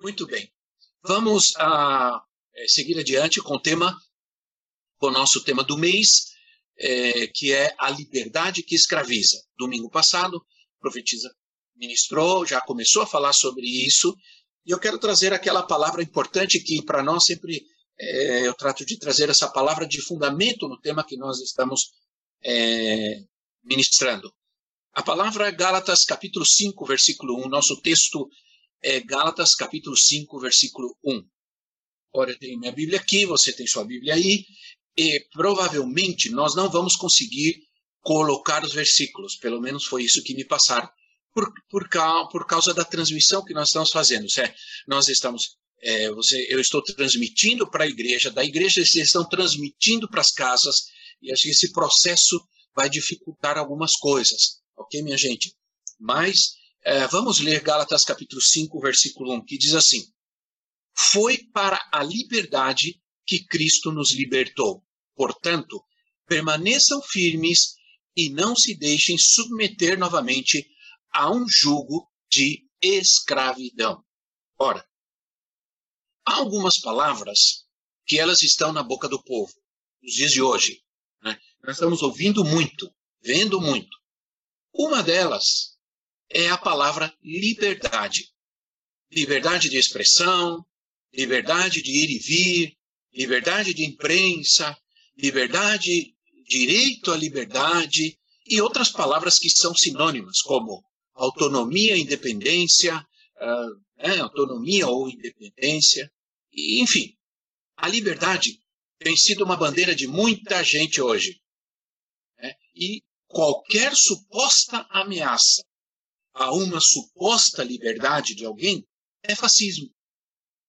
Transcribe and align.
Muito 0.00 0.26
bem. 0.26 0.48
Vamos 1.02 1.50
uh, 1.56 2.20
seguir 2.68 2.98
adiante 2.98 3.40
com 3.40 3.54
o 3.54 3.60
tema, 3.60 3.96
com 4.96 5.08
o 5.08 5.10
nosso 5.10 5.42
tema 5.42 5.64
do 5.64 5.76
mês, 5.76 6.08
é, 6.78 7.26
que 7.26 7.52
é 7.52 7.74
a 7.78 7.90
liberdade 7.90 8.62
que 8.62 8.76
escraviza. 8.76 9.42
Domingo 9.58 9.90
passado, 9.90 10.36
a 10.36 10.80
profetisa 10.80 11.28
ministrou, 11.74 12.46
já 12.46 12.60
começou 12.60 13.02
a 13.02 13.06
falar 13.06 13.32
sobre 13.32 13.66
isso, 13.66 14.14
e 14.64 14.70
eu 14.70 14.78
quero 14.78 14.98
trazer 14.98 15.32
aquela 15.32 15.62
palavra 15.62 16.02
importante 16.02 16.60
que 16.60 16.84
para 16.84 17.02
nós 17.02 17.24
sempre 17.24 17.64
é, 17.98 18.46
eu 18.46 18.54
trato 18.54 18.84
de 18.84 18.98
trazer 18.98 19.28
essa 19.28 19.50
palavra 19.50 19.86
de 19.86 20.00
fundamento 20.00 20.68
no 20.68 20.78
tema 20.80 21.04
que 21.04 21.16
nós 21.16 21.40
estamos 21.40 21.90
é, 22.44 23.20
ministrando. 23.64 24.32
A 24.92 25.02
palavra 25.02 25.48
é 25.48 25.52
Gálatas 25.52 26.04
capítulo 26.04 26.46
5, 26.46 26.84
versículo 26.86 27.44
1. 27.46 27.48
Nosso 27.48 27.80
texto 27.80 28.28
é 28.82 29.00
Gálatas 29.00 29.54
capítulo 29.54 29.96
5, 29.96 30.38
versículo 30.40 30.96
1. 31.04 31.22
Ora, 32.14 32.32
eu 32.32 32.38
tenho 32.38 32.58
minha 32.58 32.72
Bíblia 32.72 32.98
aqui, 32.98 33.26
você 33.26 33.52
tem 33.52 33.66
sua 33.66 33.84
Bíblia 33.84 34.14
aí, 34.14 34.44
e 34.96 35.20
provavelmente 35.32 36.30
nós 36.30 36.54
não 36.54 36.70
vamos 36.70 36.96
conseguir 36.96 37.62
colocar 38.00 38.64
os 38.64 38.72
versículos, 38.72 39.36
pelo 39.36 39.60
menos 39.60 39.84
foi 39.84 40.04
isso 40.04 40.22
que 40.22 40.34
me 40.34 40.44
passaram 40.44 40.88
por, 41.32 41.52
por, 41.68 41.88
por 42.30 42.46
causa 42.46 42.72
da 42.72 42.84
transmissão 42.84 43.44
que 43.44 43.54
nós 43.54 43.68
estamos 43.68 43.90
fazendo. 43.90 44.30
Certo? 44.30 44.56
Nós 44.86 45.08
estamos, 45.08 45.56
é, 45.82 46.10
você, 46.10 46.46
eu 46.48 46.60
estou 46.60 46.82
transmitindo 46.82 47.70
para 47.70 47.84
a 47.84 47.88
igreja, 47.88 48.30
da 48.30 48.44
igreja 48.44 48.84
vocês 48.84 49.06
estão 49.06 49.28
transmitindo 49.28 50.08
para 50.08 50.20
as 50.20 50.32
casas, 50.32 50.76
e 51.20 51.32
acho 51.32 51.42
que 51.42 51.50
esse 51.50 51.72
processo 51.72 52.40
vai 52.74 52.88
dificultar 52.88 53.58
algumas 53.58 53.92
coisas, 53.96 54.60
ok, 54.76 55.02
minha 55.02 55.18
gente? 55.18 55.52
Mas 55.98 56.57
é, 56.88 57.06
vamos 57.06 57.38
ler 57.40 57.60
Gálatas 57.60 58.02
capítulo 58.02 58.40
5, 58.40 58.80
versículo 58.80 59.34
1, 59.34 59.44
que 59.44 59.58
diz 59.58 59.74
assim: 59.74 60.10
Foi 60.96 61.36
para 61.52 61.78
a 61.92 62.02
liberdade 62.02 62.98
que 63.26 63.44
Cristo 63.44 63.92
nos 63.92 64.14
libertou. 64.14 64.82
Portanto, 65.14 65.84
permaneçam 66.26 67.02
firmes 67.02 67.74
e 68.16 68.30
não 68.30 68.56
se 68.56 68.74
deixem 68.74 69.18
submeter 69.18 69.98
novamente 69.98 70.66
a 71.12 71.30
um 71.30 71.44
jugo 71.46 72.10
de 72.32 72.66
escravidão. 72.80 74.02
Ora, 74.58 74.82
há 76.24 76.36
algumas 76.36 76.80
palavras 76.80 77.66
que 78.06 78.18
elas 78.18 78.42
estão 78.42 78.72
na 78.72 78.82
boca 78.82 79.10
do 79.10 79.22
povo 79.22 79.52
nos 80.02 80.14
dias 80.14 80.30
de 80.30 80.40
hoje. 80.40 80.82
Né? 81.22 81.38
Nós 81.62 81.76
estamos 81.76 82.00
ouvindo 82.00 82.42
muito, 82.46 82.90
vendo 83.22 83.60
muito. 83.60 83.94
Uma 84.72 85.02
delas 85.02 85.67
é 86.30 86.48
a 86.48 86.58
palavra 86.58 87.12
liberdade. 87.22 88.28
Liberdade 89.10 89.68
de 89.68 89.76
expressão, 89.76 90.64
liberdade 91.12 91.82
de 91.82 91.90
ir 91.90 92.10
e 92.10 92.18
vir, 92.18 92.76
liberdade 93.12 93.72
de 93.72 93.84
imprensa, 93.84 94.76
liberdade, 95.16 96.14
direito 96.46 97.10
à 97.10 97.16
liberdade 97.16 98.18
e 98.46 98.60
outras 98.60 98.90
palavras 98.90 99.38
que 99.38 99.48
são 99.50 99.74
sinônimas, 99.74 100.40
como 100.42 100.82
autonomia, 101.14 101.96
independência, 101.96 102.96
uh, 102.96 104.22
autonomia 104.22 104.86
ou 104.86 105.08
independência, 105.08 106.10
e, 106.52 106.80
enfim. 106.82 107.14
A 107.76 107.88
liberdade 107.88 108.58
tem 108.98 109.16
sido 109.16 109.44
uma 109.44 109.56
bandeira 109.56 109.94
de 109.94 110.06
muita 110.06 110.62
gente 110.62 111.00
hoje. 111.00 111.40
Né? 112.38 112.52
E 112.74 113.02
qualquer 113.26 113.94
suposta 113.94 114.86
ameaça 114.90 115.62
a 116.34 116.52
uma 116.52 116.80
suposta 116.80 117.62
liberdade 117.64 118.34
de 118.34 118.44
alguém 118.44 118.86
é 119.22 119.34
fascismo. 119.34 119.88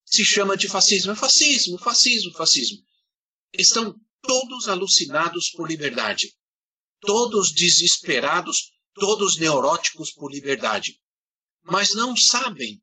Se 0.05 0.25
chama 0.25 0.57
de 0.57 0.67
fascismo. 0.67 1.11
É 1.11 1.15
fascismo, 1.15 1.77
fascismo, 1.77 2.33
fascismo. 2.33 2.77
Estão 3.53 3.95
todos 4.21 4.67
alucinados 4.67 5.49
por 5.51 5.67
liberdade. 5.67 6.33
Todos 7.01 7.53
desesperados 7.53 8.71
todos 8.99 9.37
neuróticos 9.37 10.11
por 10.11 10.31
liberdade, 10.31 10.99
mas 11.63 11.93
não 11.95 12.15
sabem 12.15 12.81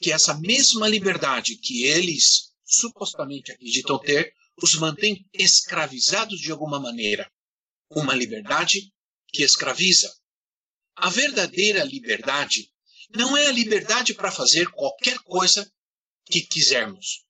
que 0.00 0.10
essa 0.10 0.34
mesma 0.40 0.88
liberdade 0.88 1.56
que 1.56 1.84
eles 1.84 2.52
supostamente 2.64 3.52
acreditam 3.52 3.98
ter 3.98 4.32
os 4.62 4.74
mantém 4.74 5.26
escravizados 5.32 6.40
de 6.40 6.50
alguma 6.50 6.80
maneira. 6.80 7.30
Uma 7.90 8.14
liberdade 8.14 8.92
que 9.28 9.42
escraviza. 9.42 10.12
A 10.96 11.10
verdadeira 11.10 11.84
liberdade 11.84 12.70
não 13.14 13.36
é 13.36 13.46
a 13.46 13.52
liberdade 13.52 14.14
para 14.14 14.30
fazer 14.30 14.70
qualquer 14.70 15.18
coisa 15.20 15.70
que 16.26 16.40
quisermos, 16.42 17.24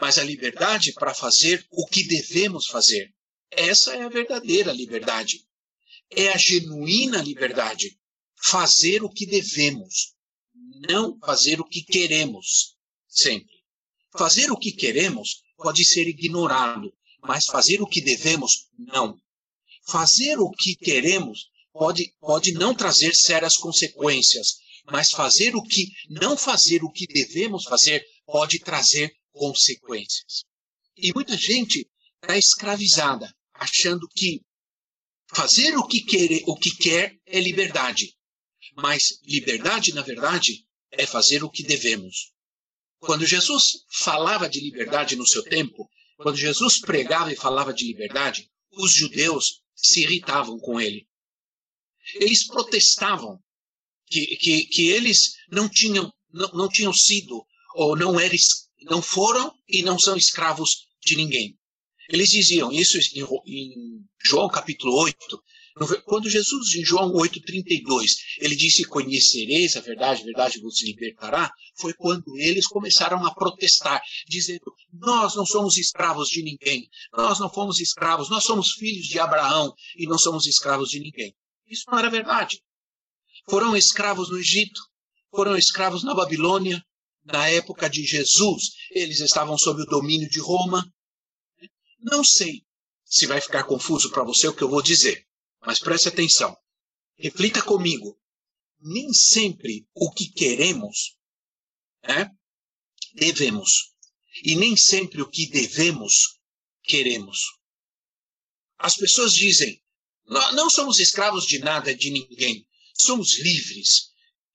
mas 0.00 0.18
a 0.18 0.24
liberdade 0.24 0.92
para 0.92 1.14
fazer 1.14 1.66
o 1.70 1.86
que 1.86 2.04
devemos 2.04 2.66
fazer. 2.66 3.14
Essa 3.50 3.94
é 3.94 4.02
a 4.02 4.08
verdadeira 4.08 4.72
liberdade 4.72 5.48
é 6.10 6.28
a 6.28 6.36
genuína 6.36 7.22
liberdade. 7.22 7.98
Fazer 8.40 9.02
o 9.02 9.10
que 9.10 9.26
devemos, 9.26 10.14
não 10.88 11.18
fazer 11.18 11.60
o 11.60 11.64
que 11.64 11.82
queremos, 11.82 12.76
sempre. 13.08 13.52
Fazer 14.16 14.50
o 14.52 14.56
que 14.56 14.72
queremos 14.72 15.42
pode 15.56 15.84
ser 15.84 16.06
ignorado, 16.06 16.92
mas 17.20 17.46
fazer 17.46 17.82
o 17.82 17.86
que 17.86 18.00
devemos, 18.00 18.68
não. 18.78 19.20
Fazer 19.88 20.38
o 20.38 20.50
que 20.50 20.76
queremos 20.76 21.50
pode, 21.72 22.14
pode 22.20 22.52
não 22.52 22.74
trazer 22.74 23.14
sérias 23.14 23.56
consequências, 23.56 24.58
mas 24.90 25.10
fazer 25.10 25.54
o 25.54 25.62
que 25.62 25.86
não 26.08 26.36
fazer 26.36 26.82
o 26.82 26.90
que 26.90 27.06
devemos 27.06 27.64
fazer 27.64 28.04
pode 28.26 28.58
trazer 28.60 29.12
consequências. 29.32 30.44
E 30.96 31.12
muita 31.14 31.36
gente 31.36 31.88
está 32.22 32.36
escravizada, 32.36 33.32
achando 33.54 34.08
que 34.08 34.42
Fazer 35.34 35.76
o 35.76 35.86
que, 35.86 36.00
quer, 36.02 36.42
o 36.46 36.56
que 36.56 36.74
quer 36.76 37.18
é 37.26 37.38
liberdade. 37.38 38.14
Mas 38.74 39.20
liberdade, 39.24 39.92
na 39.92 40.02
verdade, 40.02 40.64
é 40.90 41.06
fazer 41.06 41.44
o 41.44 41.50
que 41.50 41.62
devemos. 41.62 42.32
Quando 42.98 43.26
Jesus 43.26 43.84
falava 44.00 44.48
de 44.48 44.60
liberdade 44.60 45.16
no 45.16 45.26
seu 45.26 45.42
tempo, 45.42 45.88
quando 46.16 46.36
Jesus 46.36 46.80
pregava 46.80 47.32
e 47.32 47.36
falava 47.36 47.72
de 47.72 47.86
liberdade, 47.86 48.50
os 48.72 48.92
judeus 48.92 49.62
se 49.76 50.02
irritavam 50.02 50.58
com 50.58 50.80
ele. 50.80 51.06
Eles 52.14 52.46
protestavam 52.46 53.38
que, 54.06 54.36
que, 54.36 54.66
que 54.66 54.88
eles 54.88 55.34
não 55.50 55.68
tinham, 55.68 56.12
não, 56.32 56.48
não 56.52 56.68
tinham 56.68 56.92
sido, 56.92 57.44
ou 57.74 57.96
não, 57.96 58.18
eram, 58.18 58.36
não 58.82 59.02
foram 59.02 59.52
e 59.68 59.82
não 59.82 59.98
são 59.98 60.16
escravos 60.16 60.86
de 61.04 61.16
ninguém. 61.16 61.58
Eles 62.10 62.30
diziam 62.30 62.72
isso 62.72 62.98
em 63.46 64.02
João 64.24 64.48
capítulo 64.48 64.94
8, 64.96 65.42
quando 66.04 66.28
Jesus, 66.28 66.74
em 66.74 66.84
João 66.84 67.12
8,32, 67.12 68.06
ele 68.40 68.56
disse: 68.56 68.84
Conhecereis 68.84 69.76
a 69.76 69.80
verdade, 69.80 70.22
a 70.22 70.24
verdade 70.24 70.60
vos 70.60 70.82
libertará, 70.82 71.52
foi 71.78 71.92
quando 71.94 72.36
eles 72.36 72.66
começaram 72.66 73.24
a 73.24 73.34
protestar, 73.34 74.02
dizendo: 74.26 74.72
Nós 74.92 75.36
não 75.36 75.46
somos 75.46 75.76
escravos 75.76 76.28
de 76.28 76.42
ninguém, 76.42 76.88
nós 77.12 77.38
não 77.38 77.48
fomos 77.48 77.78
escravos, 77.78 78.28
nós 78.28 78.44
somos 78.44 78.72
filhos 78.72 79.06
de 79.06 79.18
Abraão 79.18 79.72
e 79.96 80.06
não 80.06 80.18
somos 80.18 80.46
escravos 80.46 80.88
de 80.88 80.98
ninguém. 81.00 81.34
Isso 81.68 81.84
não 81.88 81.98
era 81.98 82.10
verdade. 82.10 82.62
Foram 83.48 83.76
escravos 83.76 84.30
no 84.30 84.38
Egito, 84.38 84.80
foram 85.30 85.56
escravos 85.56 86.02
na 86.02 86.14
Babilônia, 86.14 86.84
na 87.24 87.48
época 87.48 87.88
de 87.88 88.04
Jesus, 88.04 88.72
eles 88.90 89.20
estavam 89.20 89.56
sob 89.58 89.82
o 89.82 89.86
domínio 89.86 90.28
de 90.30 90.40
Roma, 90.40 90.90
não 92.00 92.24
sei 92.24 92.64
se 93.04 93.26
vai 93.26 93.40
ficar 93.40 93.64
confuso 93.64 94.10
para 94.10 94.24
você 94.24 94.48
o 94.48 94.54
que 94.54 94.62
eu 94.62 94.68
vou 94.68 94.82
dizer, 94.82 95.26
mas 95.60 95.78
preste 95.78 96.08
atenção. 96.08 96.56
Reflita 97.16 97.62
comigo. 97.62 98.18
Nem 98.80 99.12
sempre 99.12 99.86
o 99.92 100.10
que 100.12 100.30
queremos 100.30 101.18
é, 102.02 102.30
devemos. 103.14 103.92
E 104.44 104.54
nem 104.54 104.76
sempre 104.76 105.20
o 105.20 105.28
que 105.28 105.50
devemos 105.50 106.38
queremos. 106.84 107.40
As 108.78 108.94
pessoas 108.96 109.32
dizem: 109.32 109.82
não 110.28 110.68
somos 110.68 110.98
escravos 110.98 111.46
de 111.46 111.58
nada, 111.58 111.94
de 111.94 112.10
ninguém. 112.10 112.66
Somos 112.94 113.38
livres. 113.38 114.10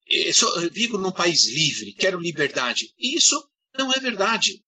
eu 0.08 0.72
vivo 0.72 0.98
num 0.98 1.12
país 1.12 1.48
livre, 1.48 1.94
quero 1.94 2.20
liberdade. 2.20 2.94
Isso 2.98 3.42
não 3.78 3.92
é 3.92 4.00
verdade. 4.00 4.64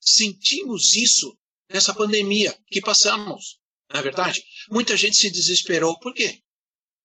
Sentimos 0.00 0.94
isso 0.94 1.36
nessa 1.70 1.94
pandemia 1.94 2.56
que 2.68 2.80
passamos. 2.80 3.58
Não 3.90 4.00
é 4.00 4.02
verdade? 4.02 4.42
Muita 4.70 4.96
gente 4.96 5.16
se 5.16 5.30
desesperou. 5.30 5.98
Por 5.98 6.14
quê? 6.14 6.40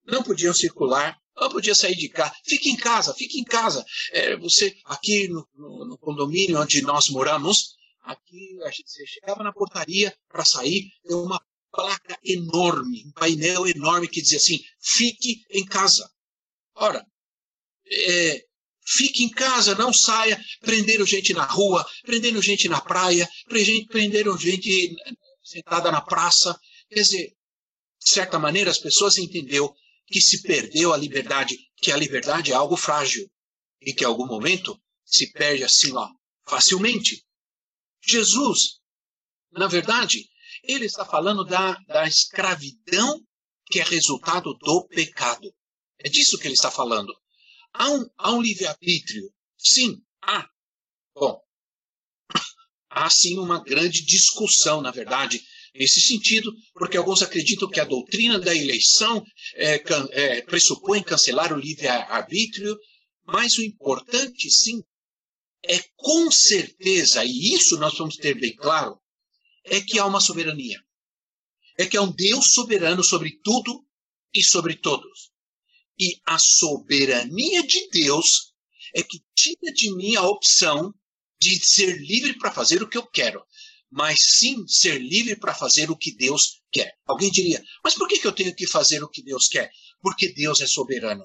Não 0.06 0.24
podiam 0.24 0.54
circular, 0.54 1.18
não 1.36 1.50
podia 1.50 1.75
sair 1.75 1.96
de 1.96 2.10
casa. 2.10 2.36
Fique 2.46 2.69
em 2.69 2.75
casa, 2.75 3.13
fique 3.13 3.40
em 3.40 3.44
casa. 3.44 3.84
É, 4.12 4.38
você, 4.38 4.75
aqui 4.86 5.28
no, 5.28 5.48
no, 5.56 5.86
no, 5.90 5.98
condomínio 5.98 6.62
onde 6.62 6.81
nós 6.81 7.10
moramos, 7.10 7.75
aqui 8.01 8.58
a 8.63 8.72
gente, 8.72 8.90
chegava 9.08 9.44
na 9.44 9.51
portaria 9.51 10.16
para 10.30 10.46
sair, 10.46 10.92
tem 11.04 11.16
uma 11.16 11.42
placa 11.75 12.18
enorme, 12.24 13.04
um 13.06 13.12
painel 13.12 13.68
enorme 13.68 14.07
que 14.07 14.22
dizia 14.22 14.38
assim: 14.38 14.60
fique 14.81 15.44
em 15.51 15.66
casa. 15.66 16.10
Ora, 16.75 17.06
é, 17.88 18.45
fique 18.86 19.24
em 19.24 19.30
casa, 19.30 19.75
não 19.75 19.94
saia. 19.94 20.42
Prenderam 20.62 21.06
gente 21.06 21.33
na 21.33 21.45
rua, 21.45 21.86
prenderam 22.04 22.42
gente 22.42 22.68
na 22.68 22.81
praia, 22.81 23.30
prenderam 23.89 24.38
gente 24.38 24.95
sentada 25.44 25.92
na 25.92 26.01
praça. 26.01 26.57
Quer 26.89 27.01
dizer, 27.01 27.33
de 28.00 28.10
certa 28.10 28.39
maneira, 28.39 28.72
as 28.72 28.80
pessoas 28.80 29.18
entenderam 29.18 29.74
que 30.07 30.22
se 30.22 30.42
perdeu 30.42 30.94
a 30.94 30.98
liberdade, 30.98 31.57
que 31.77 31.92
a 31.92 31.98
liberdade 31.98 32.51
é 32.51 32.56
algo 32.56 32.77
frágil 32.77 33.27
e 33.81 33.94
que 33.94 34.04
em 34.04 34.07
algum 34.07 34.25
momento 34.25 34.80
se 35.04 35.31
perde 35.31 35.63
assim, 35.63 35.92
ó, 35.94 36.07
facilmente. 36.48 37.24
Jesus, 38.07 38.80
na 39.51 39.68
verdade, 39.68 40.30
ele 40.68 40.86
está 40.86 41.06
falando 41.06 41.44
da, 41.44 41.74
da 41.88 42.08
escravidão 42.08 43.22
que 43.68 43.80
é 43.80 43.84
resultado 43.84 44.54
do 44.56 44.88
pecado. 44.88 45.54
É 46.00 46.10
disso 46.10 46.38
que 46.38 46.48
ele 46.48 46.54
está 46.54 46.70
falando. 46.70 47.14
Há 47.74 47.90
um, 47.90 48.06
há 48.18 48.32
um 48.34 48.42
livre-arbítrio? 48.42 49.30
Sim, 49.58 50.02
há. 50.22 50.48
Bom, 51.16 51.40
há 52.90 53.10
sim 53.10 53.38
uma 53.38 53.64
grande 53.64 54.06
discussão, 54.06 54.82
na 54.82 54.92
verdade, 54.92 55.42
nesse 55.74 56.02
sentido, 56.02 56.54
porque 56.74 56.98
alguns 56.98 57.22
acreditam 57.22 57.70
que 57.70 57.80
a 57.80 57.86
doutrina 57.86 58.40
da 58.40 58.56
eleição 58.56 59.24
é, 59.56 59.82
é, 60.12 60.42
pressupõe 60.44 61.04
cancelar 61.04 61.52
o 61.52 61.60
livre-arbítrio, 61.60 62.78
mas 63.26 63.58
o 63.58 63.64
importante, 63.64 64.50
sim, 64.50 64.82
é 65.64 65.84
com 65.96 66.32
certeza, 66.32 67.26
e 67.26 67.54
isso 67.54 67.78
nós 67.78 67.98
vamos 67.98 68.16
ter 68.18 68.36
bem 68.36 68.56
claro, 68.56 69.00
é 69.66 69.82
que 69.82 70.00
há 70.00 70.06
uma 70.06 70.22
soberania. 70.22 70.80
É 71.78 71.86
que 71.86 71.98
há 71.98 72.02
um 72.02 72.12
Deus 72.12 72.54
soberano 72.54 73.04
sobre 73.04 73.40
tudo 73.44 73.86
e 74.34 74.44
sobre 74.44 74.76
todos. 74.76 75.32
E 76.00 76.20
a 76.26 76.38
soberania 76.40 77.64
de 77.64 77.90
Deus 77.90 78.54
é 78.94 79.04
que 79.04 79.20
tira 79.36 79.74
de 79.74 79.96
mim 79.96 80.16
a 80.16 80.24
opção 80.24 80.94
de 81.42 81.60
ser 81.66 81.98
livre 82.00 82.38
para 82.38 82.52
fazer 82.52 82.82
o 82.82 82.90
que 82.90 82.98
eu 82.98 83.06
quero 83.06 83.46
mas 83.96 84.20
sim 84.40 84.68
ser 84.68 85.00
livre 85.00 85.38
para 85.38 85.56
fazer 85.56 85.90
o 85.90 85.96
que 85.96 86.14
Deus 86.14 86.62
quer. 86.70 86.94
Alguém 87.06 87.32
diria, 87.32 87.64
mas 87.82 87.96
por 87.96 88.10
que, 88.10 88.20
eu 88.28 88.34
tenho 88.34 88.54
que 88.54 88.68
fazer 88.68 89.02
o 89.02 89.10
que 89.10 89.24
Deus 89.24 89.48
quer? 89.48 89.72
Porque 90.02 90.34
Deus 90.34 90.60
é 90.60 90.68
soberano. 90.68 91.24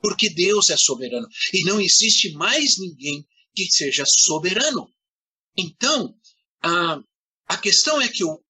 Porque 0.00 0.28
Deus 0.28 0.68
é 0.70 0.76
soberano. 0.76 1.28
E 1.52 1.62
não 1.62 1.80
existe 1.80 2.32
mais 2.32 2.76
ninguém 2.76 3.24
que 3.54 3.70
seja 3.70 4.02
soberano. 4.04 4.92
Então, 5.56 6.12
a, 6.60 7.00
a 7.52 7.58
questão 7.58 8.00
é 8.00 8.08
que 8.08 8.24
o, 8.24 8.42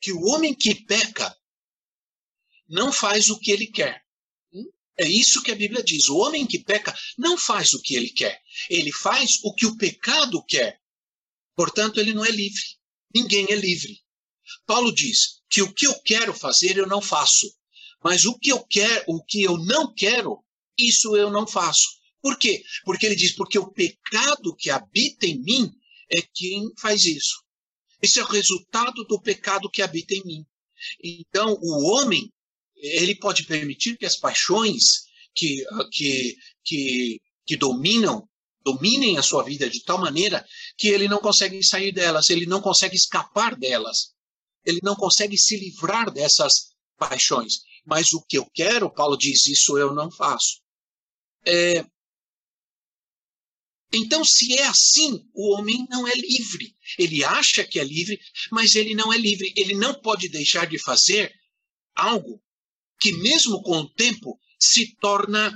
que 0.00 0.12
o 0.12 0.22
homem 0.22 0.54
que 0.54 0.74
peca 0.74 1.36
não 2.68 2.92
faz 2.92 3.28
o 3.28 3.38
que 3.38 3.50
ele 3.50 3.66
quer. 3.66 4.02
Hum? 4.52 4.64
É 4.98 5.08
isso 5.08 5.42
que 5.42 5.50
a 5.50 5.56
Bíblia 5.56 5.82
diz. 5.82 6.08
O 6.08 6.16
homem 6.18 6.46
que 6.46 6.58
peca 6.58 6.96
não 7.18 7.36
faz 7.36 7.72
o 7.72 7.80
que 7.80 7.94
ele 7.94 8.10
quer. 8.10 8.40
Ele 8.70 8.92
faz 8.92 9.38
o 9.42 9.54
que 9.54 9.66
o 9.66 9.76
pecado 9.76 10.42
quer. 10.44 10.80
Portanto, 11.54 12.00
ele 12.00 12.14
não 12.14 12.24
é 12.24 12.30
livre 12.30 12.62
ninguém 13.14 13.46
é 13.48 13.54
livre. 13.54 14.00
Paulo 14.66 14.92
diz 14.92 15.40
que 15.48 15.62
o 15.62 15.72
que 15.72 15.86
eu 15.86 15.94
quero 16.02 16.34
fazer 16.34 16.76
eu 16.76 16.86
não 16.86 17.00
faço, 17.00 17.54
mas 18.02 18.24
o 18.24 18.36
que 18.38 18.50
eu 18.50 18.62
quero, 18.64 19.04
o 19.06 19.24
que 19.24 19.42
eu 19.42 19.56
não 19.56 19.94
quero, 19.94 20.44
isso 20.76 21.16
eu 21.16 21.30
não 21.30 21.46
faço. 21.46 22.00
Por 22.20 22.36
quê? 22.38 22.62
Porque 22.84 23.06
ele 23.06 23.14
diz 23.14 23.32
porque 23.32 23.58
o 23.58 23.70
pecado 23.70 24.56
que 24.56 24.68
habita 24.70 25.26
em 25.26 25.40
mim 25.40 25.70
é 26.10 26.20
quem 26.34 26.72
faz 26.78 27.04
isso. 27.04 27.43
Esse 28.04 28.20
é 28.20 28.22
o 28.22 28.26
resultado 28.26 29.02
do 29.04 29.18
pecado 29.18 29.70
que 29.70 29.80
habita 29.80 30.14
em 30.14 30.22
mim. 30.26 30.46
Então, 31.02 31.58
o 31.62 31.90
homem, 31.90 32.30
ele 32.76 33.14
pode 33.14 33.44
permitir 33.44 33.96
que 33.96 34.04
as 34.04 34.18
paixões 34.18 34.82
que, 35.34 35.64
que, 35.90 36.36
que, 36.62 37.20
que 37.46 37.56
dominam 37.56 38.28
dominem 38.62 39.16
a 39.16 39.22
sua 39.22 39.42
vida 39.42 39.68
de 39.68 39.82
tal 39.82 39.98
maneira 39.98 40.44
que 40.76 40.88
ele 40.88 41.08
não 41.08 41.18
consegue 41.18 41.62
sair 41.62 41.92
delas, 41.92 42.28
ele 42.28 42.46
não 42.46 42.60
consegue 42.60 42.94
escapar 42.94 43.56
delas, 43.56 44.14
ele 44.64 44.80
não 44.82 44.94
consegue 44.94 45.38
se 45.38 45.56
livrar 45.56 46.10
dessas 46.10 46.74
paixões. 46.98 47.54
Mas 47.86 48.12
o 48.12 48.22
que 48.22 48.36
eu 48.36 48.46
quero, 48.54 48.92
Paulo 48.92 49.16
diz, 49.16 49.46
isso 49.46 49.78
eu 49.78 49.94
não 49.94 50.10
faço. 50.10 50.60
É... 51.46 51.84
Então, 53.96 54.24
se 54.24 54.54
é 54.54 54.66
assim, 54.66 55.24
o 55.32 55.54
homem 55.54 55.86
não 55.88 56.06
é 56.06 56.12
livre. 56.14 56.74
Ele 56.98 57.22
acha 57.22 57.64
que 57.64 57.78
é 57.78 57.84
livre, 57.84 58.18
mas 58.50 58.74
ele 58.74 58.94
não 58.94 59.12
é 59.12 59.16
livre. 59.16 59.52
Ele 59.56 59.74
não 59.74 59.94
pode 59.94 60.28
deixar 60.28 60.66
de 60.66 60.78
fazer 60.78 61.32
algo 61.94 62.42
que, 63.00 63.12
mesmo 63.12 63.62
com 63.62 63.78
o 63.78 63.90
tempo, 63.90 64.38
se 64.58 64.96
torna, 64.96 65.52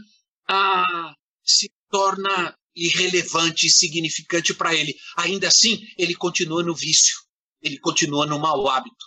ah, 0.48 1.14
se 1.44 1.70
torna 1.90 2.56
irrelevante 2.76 3.66
e 3.66 3.70
significante 3.70 4.54
para 4.54 4.74
ele. 4.74 4.94
Ainda 5.16 5.48
assim, 5.48 5.80
ele 5.96 6.14
continua 6.14 6.62
no 6.62 6.74
vício, 6.74 7.16
ele 7.60 7.78
continua 7.78 8.24
no 8.24 8.38
mau 8.38 8.68
hábito. 8.68 9.04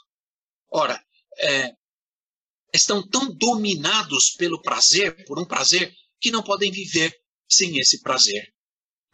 Ora, 0.70 1.02
é, 1.38 1.72
estão 2.74 3.08
tão 3.08 3.34
dominados 3.34 4.32
pelo 4.32 4.62
prazer, 4.62 5.24
por 5.26 5.40
um 5.40 5.46
prazer, 5.46 5.94
que 6.20 6.32
não 6.32 6.44
podem 6.44 6.72
viver 6.72 7.16
sem 7.50 7.78
esse 7.78 8.02
prazer. 8.02 8.54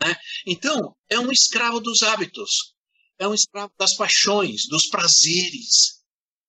Né? 0.01 0.15
Então, 0.45 0.95
é 1.09 1.19
um 1.19 1.31
escravo 1.31 1.79
dos 1.79 2.03
hábitos, 2.03 2.75
é 3.19 3.27
um 3.27 3.33
escravo 3.33 3.73
das 3.77 3.95
paixões, 3.95 4.67
dos 4.67 4.87
prazeres, 4.87 6.03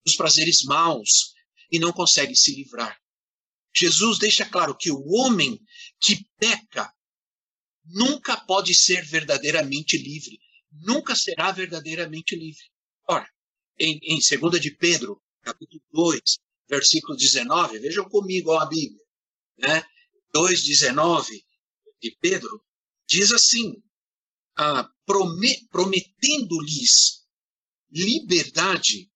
dos 0.05 0.17
prazeres 0.17 0.63
maus, 0.65 1.33
e 1.71 1.79
não 1.79 1.93
consegue 1.93 2.35
se 2.37 2.55
livrar. 2.55 2.99
Jesus 3.75 4.19
deixa 4.19 4.45
claro 4.45 4.77
que 4.77 4.91
o 4.91 5.03
homem 5.09 5.59
que 6.01 6.25
peca 6.39 6.93
nunca 7.85 8.37
pode 8.37 8.75
ser 8.75 9.05
verdadeiramente 9.05 9.97
livre. 9.97 10.39
Nunca 10.71 11.15
será 11.15 11.51
verdadeiramente 11.53 12.37
livre. 12.37 12.65
Ora, 13.09 13.29
em, 13.79 13.99
em 14.03 14.19
2 14.19 14.61
de 14.61 14.75
Pedro, 14.77 15.23
capítulo 15.43 15.83
2, 15.93 16.21
versículo 16.69 17.17
19, 17.17 17.79
vejam 17.79 18.09
comigo 18.09 18.51
ó, 18.51 18.61
a 18.61 18.67
Bíblia, 18.67 19.03
né? 19.59 19.83
2,19 20.35 21.43
de 22.03 22.17
Pedro, 22.21 22.63
diz 23.09 23.33
assim, 23.33 23.75
ah, 24.57 24.89
prometendo-lhes 25.71 27.25
liberdade, 27.91 29.11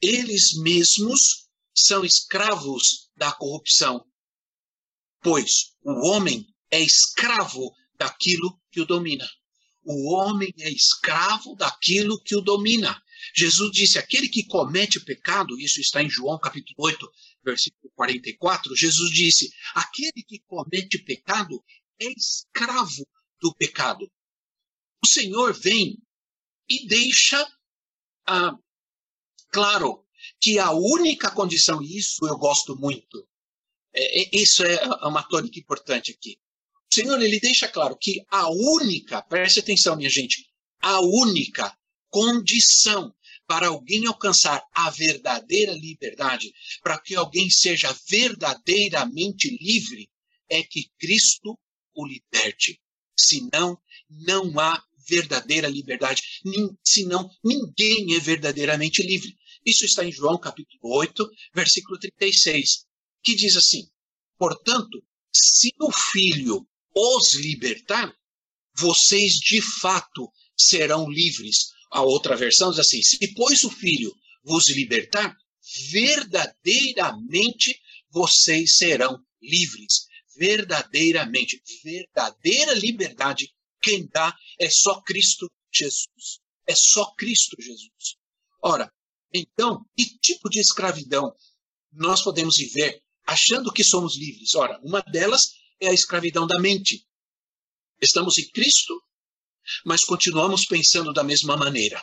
eles 0.00 0.54
mesmos 0.54 1.48
são 1.74 2.04
escravos 2.04 3.10
da 3.14 3.30
corrupção, 3.32 4.02
pois 5.20 5.74
o 5.82 6.08
homem 6.08 6.46
é 6.70 6.80
escravo 6.80 7.70
daquilo 7.98 8.58
que 8.70 8.80
o 8.80 8.86
domina. 8.86 9.28
O 9.84 10.14
homem 10.14 10.52
é 10.60 10.70
escravo 10.70 11.54
daquilo 11.54 12.20
que 12.22 12.34
o 12.34 12.40
domina. 12.40 13.00
Jesus 13.34 13.70
disse: 13.72 13.98
aquele 13.98 14.28
que 14.28 14.46
comete 14.46 15.00
pecado, 15.00 15.58
isso 15.60 15.80
está 15.80 16.02
em 16.02 16.10
João 16.10 16.38
capítulo 16.38 16.76
8, 16.78 17.10
versículo 17.44 17.92
44. 17.94 18.76
Jesus 18.76 19.10
disse: 19.10 19.50
aquele 19.74 20.22
que 20.26 20.40
comete 20.46 20.98
pecado 21.04 21.62
é 22.00 22.06
escravo 22.12 23.06
do 23.40 23.54
pecado. 23.54 24.10
O 25.02 25.06
Senhor 25.06 25.52
vem 25.52 25.98
e 26.68 26.86
deixa 26.86 27.46
ah, 28.26 28.56
claro 29.50 30.04
que 30.40 30.58
a 30.58 30.72
única 30.72 31.30
condição, 31.30 31.82
e 31.82 31.98
isso 31.98 32.26
eu 32.26 32.36
gosto 32.36 32.76
muito, 32.76 33.26
é, 33.94 34.22
é 34.22 34.30
isso 34.32 34.64
é 34.64 34.84
uma 35.06 35.22
tônica 35.22 35.58
importante 35.58 36.12
aqui. 36.12 36.38
O 36.90 36.94
Senhor 36.94 37.20
ele 37.22 37.40
deixa 37.40 37.68
claro 37.68 37.96
que 37.96 38.24
a 38.30 38.48
única, 38.50 39.22
preste 39.22 39.60
atenção, 39.60 39.96
minha 39.96 40.10
gente, 40.10 40.46
a 40.80 41.00
única 41.00 41.76
condição 42.10 43.14
para 43.46 43.68
alguém 43.68 44.06
alcançar 44.06 44.62
a 44.74 44.90
verdadeira 44.90 45.72
liberdade, 45.72 46.52
para 46.82 46.98
que 46.98 47.14
alguém 47.14 47.48
seja 47.48 47.94
verdadeiramente 48.08 49.48
livre, 49.60 50.10
é 50.50 50.62
que 50.62 50.90
Cristo 50.98 51.58
o 51.94 52.06
liberte. 52.06 52.80
Senão, 53.18 53.78
não 54.08 54.58
há 54.58 54.82
verdadeira 55.08 55.68
liberdade. 55.68 56.22
Senão, 56.84 57.28
ninguém 57.44 58.14
é 58.14 58.20
verdadeiramente 58.20 59.02
livre. 59.02 59.36
Isso 59.64 59.84
está 59.84 60.04
em 60.04 60.12
João 60.12 60.38
capítulo 60.38 60.96
8, 60.96 61.28
versículo 61.54 61.98
36, 61.98 62.86
que 63.22 63.34
diz 63.34 63.56
assim: 63.56 63.88
Portanto, 64.38 65.02
se 65.34 65.72
o 65.80 65.90
Filho 65.90 66.66
os 66.94 67.34
libertar, 67.34 68.14
vocês 68.76 69.34
de 69.34 69.60
fato 69.60 70.30
serão 70.56 71.10
livres. 71.10 71.70
A 71.90 72.02
outra 72.02 72.36
versão 72.36 72.70
diz 72.70 72.78
assim: 72.80 73.02
se 73.02 73.34
pois 73.34 73.62
o 73.64 73.70
Filho 73.70 74.14
vos 74.44 74.68
libertar, 74.68 75.36
verdadeiramente 75.90 77.80
vocês 78.10 78.76
serão 78.76 79.18
livres. 79.42 80.07
Verdadeiramente, 80.38 81.60
verdadeira 81.82 82.72
liberdade, 82.74 83.52
quem 83.82 84.06
dá 84.06 84.32
é 84.60 84.70
só 84.70 85.00
Cristo 85.02 85.50
Jesus. 85.72 86.40
É 86.66 86.74
só 86.76 87.12
Cristo 87.16 87.56
Jesus. 87.60 88.16
Ora, 88.62 88.92
então, 89.34 89.84
que 89.96 90.18
tipo 90.20 90.48
de 90.48 90.60
escravidão 90.60 91.34
nós 91.92 92.22
podemos 92.22 92.56
viver 92.56 93.02
achando 93.26 93.72
que 93.72 93.82
somos 93.82 94.16
livres? 94.16 94.54
Ora, 94.54 94.78
uma 94.82 95.00
delas 95.00 95.54
é 95.80 95.88
a 95.88 95.94
escravidão 95.94 96.46
da 96.46 96.60
mente. 96.60 97.04
Estamos 98.00 98.38
em 98.38 98.48
Cristo, 98.50 99.02
mas 99.84 100.04
continuamos 100.04 100.66
pensando 100.66 101.12
da 101.12 101.24
mesma 101.24 101.56
maneira. 101.56 102.00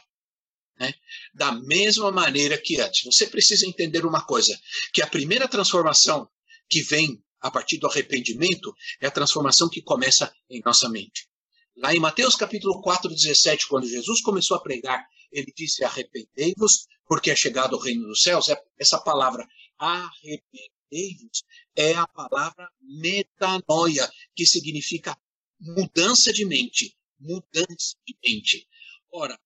Né? 0.77 0.93
Da 1.33 1.53
mesma 1.53 2.11
maneira 2.11 2.57
que 2.61 2.81
antes. 2.81 3.03
Você 3.05 3.27
precisa 3.27 3.65
entender 3.65 4.05
uma 4.05 4.25
coisa: 4.25 4.59
que 4.93 5.01
a 5.01 5.07
primeira 5.07 5.47
transformação 5.47 6.29
que 6.69 6.81
vem 6.81 7.23
a 7.45 7.51
partir 7.51 7.77
do 7.77 7.85
arrependimento 7.85 8.75
é 8.99 9.05
a 9.05 9.11
transformação 9.11 9.69
que 9.69 9.79
começa 9.79 10.33
em 10.49 10.63
nossa 10.65 10.89
mente. 10.89 11.29
Lá 11.77 11.93
em 11.93 11.99
Mateus 11.99 12.33
capítulo 12.33 12.81
4, 12.81 13.07
17, 13.07 13.67
quando 13.67 13.87
Jesus 13.87 14.19
começou 14.21 14.57
a 14.57 14.61
pregar, 14.61 15.05
ele 15.31 15.53
disse: 15.55 15.83
Arrependei-vos, 15.83 16.87
porque 17.05 17.29
é 17.29 17.35
chegado 17.35 17.73
o 17.73 17.79
reino 17.79 18.07
dos 18.07 18.23
céus. 18.23 18.49
É 18.49 18.59
essa 18.79 18.99
palavra, 18.99 19.47
arrependei-vos, 19.77 21.43
é 21.75 21.93
a 21.93 22.07
palavra 22.07 22.67
metanoia, 22.81 24.09
que 24.35 24.47
significa 24.47 25.15
mudança 25.59 26.33
de 26.33 26.45
mente. 26.45 26.97
Mudança 27.19 27.95
de 28.07 28.17
mente. 28.25 28.67
Ora, 29.13 29.39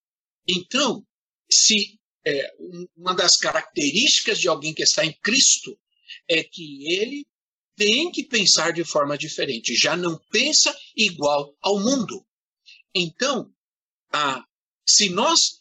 então, 0.48 1.06
se 1.52 2.00
é, 2.26 2.50
uma 2.96 3.14
das 3.14 3.36
características 3.36 4.40
de 4.40 4.48
alguém 4.48 4.74
que 4.74 4.84
está 4.84 5.06
em 5.06 5.12
Cristo 5.22 5.78
é 6.30 6.42
que 6.46 6.94
ele 6.94 7.28
tem 7.80 8.12
que 8.12 8.26
pensar 8.26 8.74
de 8.74 8.84
forma 8.84 9.18
diferente, 9.18 9.74
já 9.74 9.96
não 9.96 10.20
pensa 10.30 10.76
igual 10.98 11.56
ao 11.62 11.80
mundo. 11.80 12.26
Então, 12.94 13.50
ah, 14.12 14.44
se 14.86 15.10
nós 15.10 15.60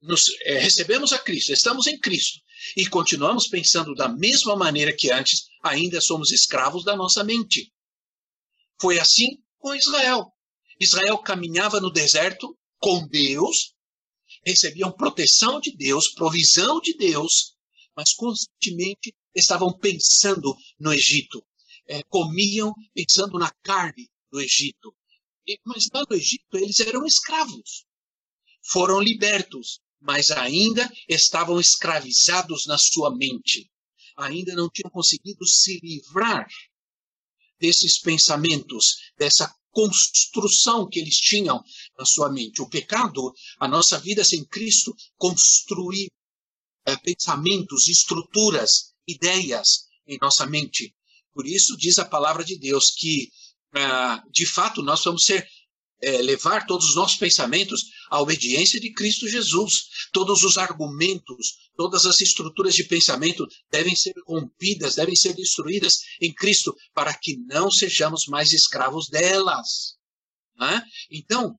nos, 0.00 0.22
é, 0.42 0.58
recebemos 0.58 1.12
a 1.12 1.18
Cristo, 1.18 1.52
estamos 1.52 1.88
em 1.88 1.98
Cristo 1.98 2.40
e 2.76 2.86
continuamos 2.86 3.48
pensando 3.48 3.94
da 3.94 4.08
mesma 4.08 4.54
maneira 4.54 4.94
que 4.96 5.10
antes, 5.10 5.48
ainda 5.62 6.00
somos 6.00 6.30
escravos 6.30 6.84
da 6.84 6.96
nossa 6.96 7.24
mente. 7.24 7.72
Foi 8.80 9.00
assim 9.00 9.42
com 9.58 9.74
Israel. 9.74 10.32
Israel 10.80 11.18
caminhava 11.18 11.80
no 11.80 11.90
deserto 11.90 12.56
com 12.78 13.06
Deus, 13.08 13.74
recebiam 14.46 14.92
proteção 14.92 15.60
de 15.60 15.76
Deus, 15.76 16.12
provisão 16.14 16.80
de 16.80 16.96
Deus, 16.96 17.56
mas 17.96 18.12
constantemente 18.12 19.12
estavam 19.34 19.76
pensando 19.78 20.56
no 20.78 20.92
Egito. 20.92 21.44
É, 21.86 22.02
comiam 22.04 22.72
pensando 22.94 23.38
na 23.38 23.50
carne 23.62 24.10
do 24.30 24.40
Egito. 24.40 24.94
E, 25.46 25.58
mas 25.64 25.88
lá 25.92 26.04
no 26.08 26.16
Egito 26.16 26.56
eles 26.56 26.78
eram 26.80 27.04
escravos. 27.06 27.86
Foram 28.70 29.00
libertos, 29.00 29.80
mas 30.00 30.30
ainda 30.30 30.90
estavam 31.08 31.58
escravizados 31.58 32.66
na 32.66 32.76
sua 32.76 33.14
mente. 33.16 33.70
Ainda 34.16 34.54
não 34.54 34.68
tinham 34.68 34.90
conseguido 34.90 35.46
se 35.46 35.80
livrar 35.82 36.46
desses 37.58 37.98
pensamentos, 38.00 39.12
dessa 39.16 39.52
construção 39.70 40.88
que 40.88 40.98
eles 40.98 41.16
tinham 41.16 41.62
na 41.98 42.04
sua 42.04 42.30
mente. 42.30 42.60
O 42.60 42.68
pecado, 42.68 43.32
a 43.58 43.68
nossa 43.68 43.98
vida 43.98 44.24
sem 44.24 44.44
Cristo, 44.44 44.94
construiu 45.16 46.08
é, 46.86 46.96
pensamentos, 46.96 47.88
estruturas, 47.88 48.94
ideias 49.08 49.88
em 50.06 50.18
nossa 50.20 50.46
mente. 50.46 50.94
Por 51.32 51.46
isso 51.46 51.76
diz 51.76 51.98
a 51.98 52.04
palavra 52.04 52.44
de 52.44 52.58
Deus 52.58 52.92
que, 52.96 53.30
ah, 53.74 54.22
de 54.30 54.46
fato, 54.46 54.82
nós 54.82 55.02
vamos 55.02 55.24
ser 55.24 55.48
é, 56.00 56.18
levar 56.18 56.66
todos 56.66 56.90
os 56.90 56.94
nossos 56.94 57.16
pensamentos 57.16 57.80
à 58.10 58.20
obediência 58.20 58.80
de 58.80 58.92
Cristo 58.92 59.28
Jesus. 59.28 59.72
Todos 60.12 60.42
os 60.42 60.56
argumentos, 60.56 61.56
todas 61.76 62.06
as 62.06 62.20
estruturas 62.20 62.74
de 62.74 62.84
pensamento 62.84 63.46
devem 63.70 63.96
ser 63.96 64.14
rompidas, 64.26 64.94
devem 64.94 65.16
ser 65.16 65.34
destruídas 65.34 65.94
em 66.20 66.32
Cristo, 66.32 66.74
para 66.94 67.14
que 67.14 67.36
não 67.46 67.70
sejamos 67.70 68.26
mais 68.28 68.52
escravos 68.52 69.08
delas. 69.08 69.96
Né? 70.56 70.82
Então, 71.10 71.56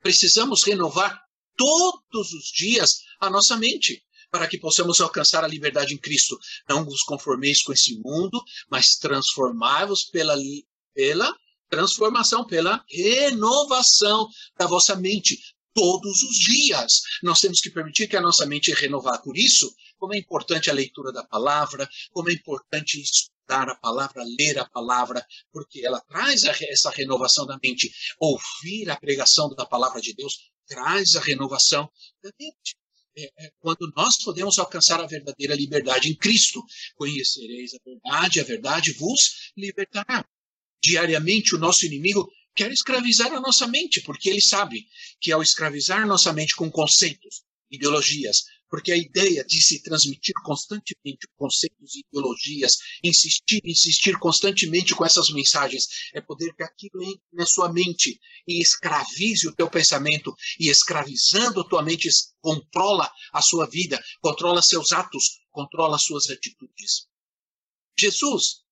precisamos 0.00 0.64
renovar 0.64 1.20
todos 1.56 2.32
os 2.32 2.44
dias 2.54 2.90
a 3.20 3.28
nossa 3.28 3.56
mente 3.56 4.02
para 4.30 4.46
que 4.46 4.58
possamos 4.58 5.00
alcançar 5.00 5.44
a 5.44 5.48
liberdade 5.48 5.94
em 5.94 5.98
Cristo. 5.98 6.38
Não 6.68 6.84
vos 6.84 7.02
conformeis 7.02 7.62
com 7.62 7.72
esse 7.72 7.98
mundo, 7.98 8.42
mas 8.70 8.96
transformai-vos 8.96 10.04
pela, 10.04 10.36
pela 10.94 11.34
transformação, 11.68 12.46
pela 12.46 12.84
renovação 12.90 14.28
da 14.58 14.66
vossa 14.66 14.96
mente. 14.96 15.38
Todos 15.74 16.22
os 16.22 16.36
dias. 16.38 17.02
Nós 17.22 17.38
temos 17.38 17.60
que 17.60 17.70
permitir 17.70 18.08
que 18.08 18.16
a 18.16 18.20
nossa 18.20 18.44
mente 18.44 18.72
renovar. 18.72 19.22
Por 19.22 19.36
isso, 19.36 19.72
como 19.96 20.12
é 20.12 20.18
importante 20.18 20.70
a 20.70 20.72
leitura 20.72 21.12
da 21.12 21.24
palavra, 21.24 21.88
como 22.10 22.30
é 22.30 22.32
importante 22.32 23.00
estudar 23.00 23.68
a 23.68 23.76
palavra, 23.76 24.24
ler 24.38 24.58
a 24.58 24.68
palavra, 24.68 25.24
porque 25.52 25.84
ela 25.84 26.00
traz 26.00 26.42
essa 26.44 26.90
renovação 26.90 27.46
da 27.46 27.58
mente. 27.62 27.92
Ouvir 28.18 28.90
a 28.90 28.96
pregação 28.96 29.48
da 29.50 29.64
palavra 29.64 30.00
de 30.00 30.14
Deus 30.14 30.50
traz 30.66 31.14
a 31.14 31.20
renovação 31.20 31.88
da 32.22 32.30
mente. 32.40 32.76
É, 33.20 33.46
é, 33.46 33.50
quando 33.58 33.92
nós 33.96 34.16
podemos 34.22 34.60
alcançar 34.60 35.00
a 35.00 35.06
verdadeira 35.06 35.52
liberdade 35.52 36.08
em 36.08 36.14
Cristo. 36.14 36.62
Conhecereis 36.94 37.72
a 37.74 37.78
verdade, 37.84 38.40
a 38.40 38.44
verdade 38.44 38.92
vos 38.92 39.52
libertará. 39.56 40.24
Diariamente, 40.80 41.56
o 41.56 41.58
nosso 41.58 41.84
inimigo 41.84 42.30
quer 42.54 42.70
escravizar 42.70 43.32
a 43.32 43.40
nossa 43.40 43.66
mente, 43.66 44.00
porque 44.02 44.30
ele 44.30 44.40
sabe 44.40 44.86
que 45.20 45.32
ao 45.32 45.42
escravizar 45.42 46.06
nossa 46.06 46.32
mente 46.32 46.54
com 46.54 46.70
conceitos, 46.70 47.42
ideologias, 47.70 48.44
porque 48.68 48.92
a 48.92 48.96
ideia 48.96 49.44
de 49.44 49.60
se 49.62 49.82
transmitir 49.82 50.34
constantemente 50.44 51.26
conceitos 51.36 51.94
e 51.94 52.00
ideologias, 52.00 52.76
insistir, 53.02 53.60
insistir 53.64 54.18
constantemente 54.18 54.94
com 54.94 55.04
essas 55.04 55.30
mensagens, 55.30 55.86
é 56.14 56.20
poder 56.20 56.54
que 56.54 56.62
aquilo 56.62 57.02
entre 57.02 57.22
na 57.32 57.46
sua 57.46 57.72
mente 57.72 58.20
e 58.46 58.60
escravize 58.60 59.48
o 59.48 59.54
teu 59.54 59.70
pensamento, 59.70 60.34
e 60.58 60.68
escravizando 60.68 61.60
a 61.60 61.68
tua 61.68 61.82
mente, 61.82 62.08
controla 62.40 63.10
a 63.32 63.42
sua 63.42 63.66
vida, 63.66 64.02
controla 64.20 64.62
seus 64.62 64.92
atos, 64.92 65.40
controla 65.50 65.98
suas 65.98 66.28
atitudes. 66.30 67.08
Jesus, 67.98 68.62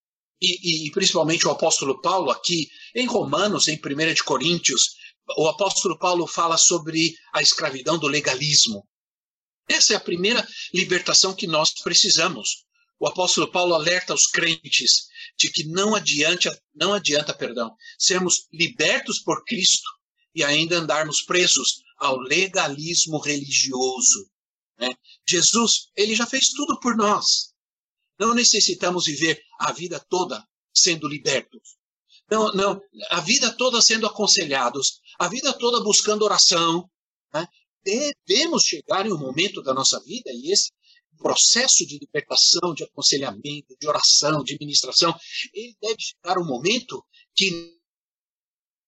e, 0.41 0.87
e 0.87 0.91
principalmente 0.91 1.47
o 1.47 1.51
apóstolo 1.51 2.01
Paulo, 2.01 2.31
aqui 2.31 2.69
em 2.95 3.07
Romanos, 3.07 3.69
em 3.69 3.77
1 3.77 4.15
de 4.15 4.23
Coríntios, 4.23 4.97
o 5.37 5.49
apóstolo 5.49 5.99
Paulo 5.99 6.27
fala 6.27 6.57
sobre 6.57 7.15
a 7.33 7.43
escravidão 7.43 7.99
do 7.99 8.07
legalismo. 8.07 8.87
Essa 9.69 9.95
é 9.95 9.97
a 9.97 10.01
primeira 10.01 10.47
libertação 10.73 11.35
que 11.35 11.47
nós 11.47 11.73
precisamos. 11.83 12.65
O 12.99 13.07
apóstolo 13.07 13.51
Paulo 13.51 13.75
alerta 13.75 14.15
os 14.15 14.27
crentes 14.27 15.07
de 15.39 15.51
que 15.51 15.65
não 15.65 15.95
adianta, 15.95 16.57
não 16.75 16.95
adianta, 16.95 17.35
perdão, 17.35 17.75
sermos 17.99 18.47
libertos 18.53 19.21
por 19.21 19.45
Cristo 19.45 19.89
e 20.35 20.45
ainda 20.45 20.79
andarmos 20.79 21.23
presos 21.23 21.83
ao 21.99 22.17
legalismo 22.19 23.19
religioso. 23.19 24.31
Né? 24.79 24.89
Jesus, 25.29 25.89
ele 25.97 26.15
já 26.15 26.27
fez 26.27 26.49
tudo 26.49 26.79
por 26.81 26.97
nós. 26.97 27.25
Não 28.19 28.35
necessitamos 28.35 29.07
viver 29.07 29.43
a 29.61 29.73
vida 29.73 29.99
toda 30.09 30.43
sendo 30.75 31.09
libertos. 31.09 31.77
Não, 32.31 32.53
não, 32.53 32.81
a 33.11 33.21
vida 33.21 33.53
toda 33.53 33.81
sendo 33.81 34.07
aconselhados, 34.07 35.01
a 35.19 35.29
vida 35.29 35.53
toda 35.53 35.83
buscando 35.83 36.25
oração, 36.25 36.89
né? 37.33 37.47
devemos 37.85 38.63
chegar 38.65 39.07
em 39.07 39.13
um 39.13 39.19
momento 39.19 39.63
da 39.63 39.73
nossa 39.73 40.01
vida, 40.03 40.31
e 40.33 40.53
esse 40.53 40.73
processo 41.17 41.87
de 41.87 41.99
libertação, 41.99 42.75
de 42.75 42.85
aconselhamento, 42.85 43.77
de 43.81 43.89
oração, 43.89 44.43
de 44.43 44.57
ministração, 44.61 45.15
ele 45.53 45.75
deve 45.81 45.97
chegar 45.99 46.39
um 46.39 46.47
momento 46.47 47.03
que 47.35 47.75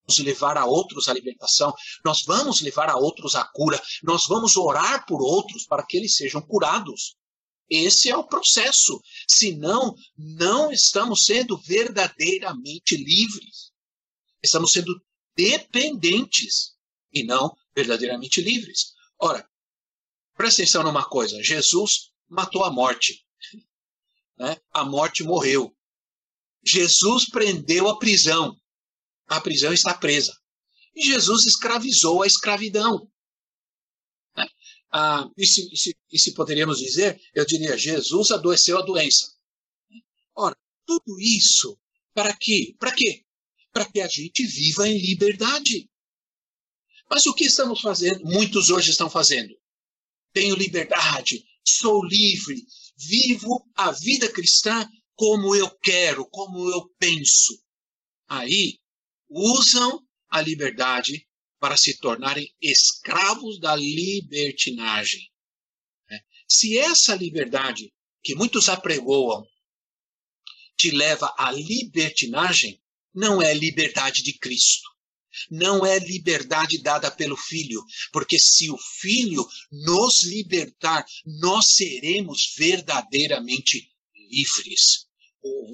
nos 0.09 0.19
levar 0.19 0.57
a 0.57 0.65
outros 0.65 1.07
à 1.09 1.13
libertação, 1.13 1.73
nós 2.05 2.23
vamos 2.27 2.63
levar 2.63 2.89
a 2.89 2.97
outros 2.97 3.35
à 3.35 3.45
cura, 3.45 3.81
nós 4.03 4.23
vamos 4.27 4.57
orar 4.57 5.05
por 5.07 5.21
outros 5.21 5.67
para 5.67 5.85
que 5.85 5.99
eles 5.99 6.17
sejam 6.17 6.41
curados. 6.41 7.15
Esse 7.69 8.09
é 8.09 8.17
o 8.17 8.27
processo. 8.27 8.99
Senão, 9.29 9.95
não 10.17 10.73
estamos 10.73 11.25
sendo 11.27 11.59
verdadeiramente 11.59 12.97
livres. 12.97 13.71
Estamos 14.43 14.71
sendo 14.71 14.95
dependentes 15.39 16.75
e 17.13 17.23
não 17.23 17.57
verdadeiramente 17.73 18.41
livres. 18.41 18.93
Ora, 19.21 19.49
presta 20.37 20.63
atenção 20.63 20.83
numa 20.83 21.09
coisa: 21.09 21.41
Jesus 21.45 22.11
matou 22.29 22.65
a 22.65 22.73
morte. 22.73 23.25
Né? 24.37 24.61
A 24.73 24.85
morte 24.85 25.23
morreu. 25.23 25.73
Jesus 26.65 27.31
prendeu 27.31 27.89
a 27.89 27.99
prisão. 27.99 28.61
A 29.29 29.41
prisão 29.41 29.73
está 29.73 29.95
presa. 29.95 30.37
E 30.95 31.05
Jesus 31.05 31.47
escravizou 31.47 32.23
a 32.23 32.27
escravidão. 32.27 33.09
Né? 34.37 34.49
Ah, 34.91 35.31
e, 35.37 35.47
se, 35.47 35.73
e, 35.73 35.77
se, 35.77 35.97
e 36.11 36.19
se 36.19 36.35
poderíamos 36.35 36.79
dizer, 36.79 37.21
eu 37.33 37.47
diria, 37.47 37.79
Jesus 37.79 38.33
adoeceu 38.33 38.79
a 38.79 38.83
doença. 38.83 39.37
Ora, 40.35 40.57
tudo 40.85 41.21
isso 41.21 41.79
para 42.13 42.37
quê? 42.37 42.75
Para 42.79 42.93
quê? 42.93 43.25
Para 43.73 43.91
que 43.91 44.01
a 44.01 44.09
gente 44.09 44.47
viva 44.47 44.89
em 44.89 44.99
liberdade. 44.99 45.89
Mas 47.11 47.27
o 47.27 47.35
que 47.35 47.45
estamos 47.45 47.81
fazendo? 47.81 48.25
Muitos 48.25 48.71
hoje 48.71 48.91
estão 48.91 49.09
fazendo. 49.09 49.55
Tenho 50.33 50.57
liberdade, 50.57 51.45
sou 51.65 52.05
livre, 52.05 52.63
vivo 52.97 53.69
a 53.75 53.91
vida 53.93 54.31
cristã 54.31 54.89
como 55.15 55.55
eu 55.55 55.71
quero, 55.79 56.27
como 56.27 56.71
eu 56.71 56.89
penso. 56.99 57.61
Aí 58.29 58.79
usam 59.29 60.01
a 60.29 60.41
liberdade 60.41 61.27
para 61.59 61.77
se 61.77 61.99
tornarem 61.99 62.55
escravos 62.61 63.59
da 63.59 63.75
libertinagem. 63.75 65.29
Né? 66.09 66.21
Se 66.49 66.79
essa 66.79 67.15
liberdade 67.15 67.93
que 68.23 68.35
muitos 68.35 68.69
apregoam 68.69 69.45
te 70.77 70.91
leva 70.91 71.35
à 71.37 71.51
libertinagem, 71.51 72.81
não 73.19 73.43
é 73.43 73.53
liberdade 73.53 74.23
de 74.23 74.33
Cristo. 74.39 74.89
Não 75.51 75.85
é 75.85 75.99
liberdade 75.99 76.81
dada 76.83 77.11
pelo 77.11 77.37
Filho, 77.37 77.85
porque 78.13 78.39
se 78.39 78.71
o 78.71 78.79
Filho 78.79 79.47
nos 79.71 80.23
libertar, 80.25 81.05
nós 81.41 81.75
seremos 81.75 82.55
verdadeiramente 82.57 83.91
livres. 84.31 85.07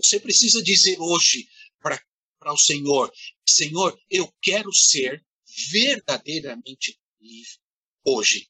Você 0.03 0.19
precisa 0.19 0.63
dizer 0.63 0.97
hoje 0.99 1.47
para 1.81 2.53
o 2.53 2.59
Senhor: 2.59 3.13
Senhor, 3.47 3.99
eu 4.11 4.33
quero 4.43 4.73
ser 4.73 5.25
verdadeiramente 5.71 6.99
livre 7.21 7.59
hoje. 8.05 8.49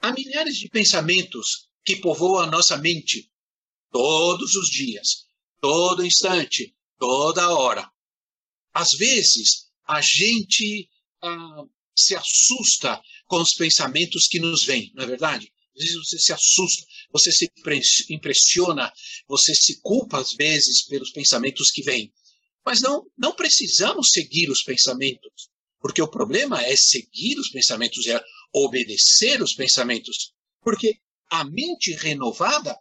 Há 0.00 0.12
milhares 0.12 0.56
de 0.56 0.68
pensamentos 0.68 1.68
que 1.84 1.96
povoam 1.96 2.42
a 2.42 2.50
nossa 2.50 2.76
mente 2.76 3.30
todos 3.90 4.54
os 4.54 4.68
dias, 4.68 5.26
todo 5.60 6.04
instante, 6.04 6.74
toda 6.98 7.50
hora. 7.50 7.90
Às 8.72 8.90
vezes, 8.92 9.68
a 9.86 10.00
gente 10.00 10.88
ah, 11.22 11.64
se 11.96 12.14
assusta 12.14 13.00
com 13.26 13.40
os 13.40 13.54
pensamentos 13.54 14.26
que 14.26 14.40
nos 14.40 14.64
vêm, 14.64 14.90
não 14.94 15.04
é 15.04 15.06
verdade? 15.06 15.52
Às 15.76 15.82
vezes 15.82 15.96
você 15.96 16.18
se 16.18 16.32
assusta, 16.32 16.86
você 17.12 17.32
se 17.32 17.50
impressiona, 18.10 18.92
você 19.28 19.54
se 19.54 19.80
culpa 19.80 20.20
às 20.20 20.32
vezes 20.32 20.84
pelos 20.86 21.10
pensamentos 21.10 21.70
que 21.70 21.82
vêm. 21.82 22.12
Mas 22.64 22.80
não, 22.80 23.04
não 23.16 23.34
precisamos 23.34 24.10
seguir 24.10 24.50
os 24.50 24.62
pensamentos, 24.62 25.50
porque 25.80 26.00
o 26.00 26.10
problema 26.10 26.62
é 26.62 26.74
seguir 26.76 27.38
os 27.38 27.50
pensamentos, 27.50 28.06
é 28.06 28.22
obedecer 28.52 29.42
os 29.42 29.52
pensamentos. 29.52 30.32
Porque 30.62 30.98
a 31.30 31.44
mente 31.44 31.92
renovada, 31.92 32.78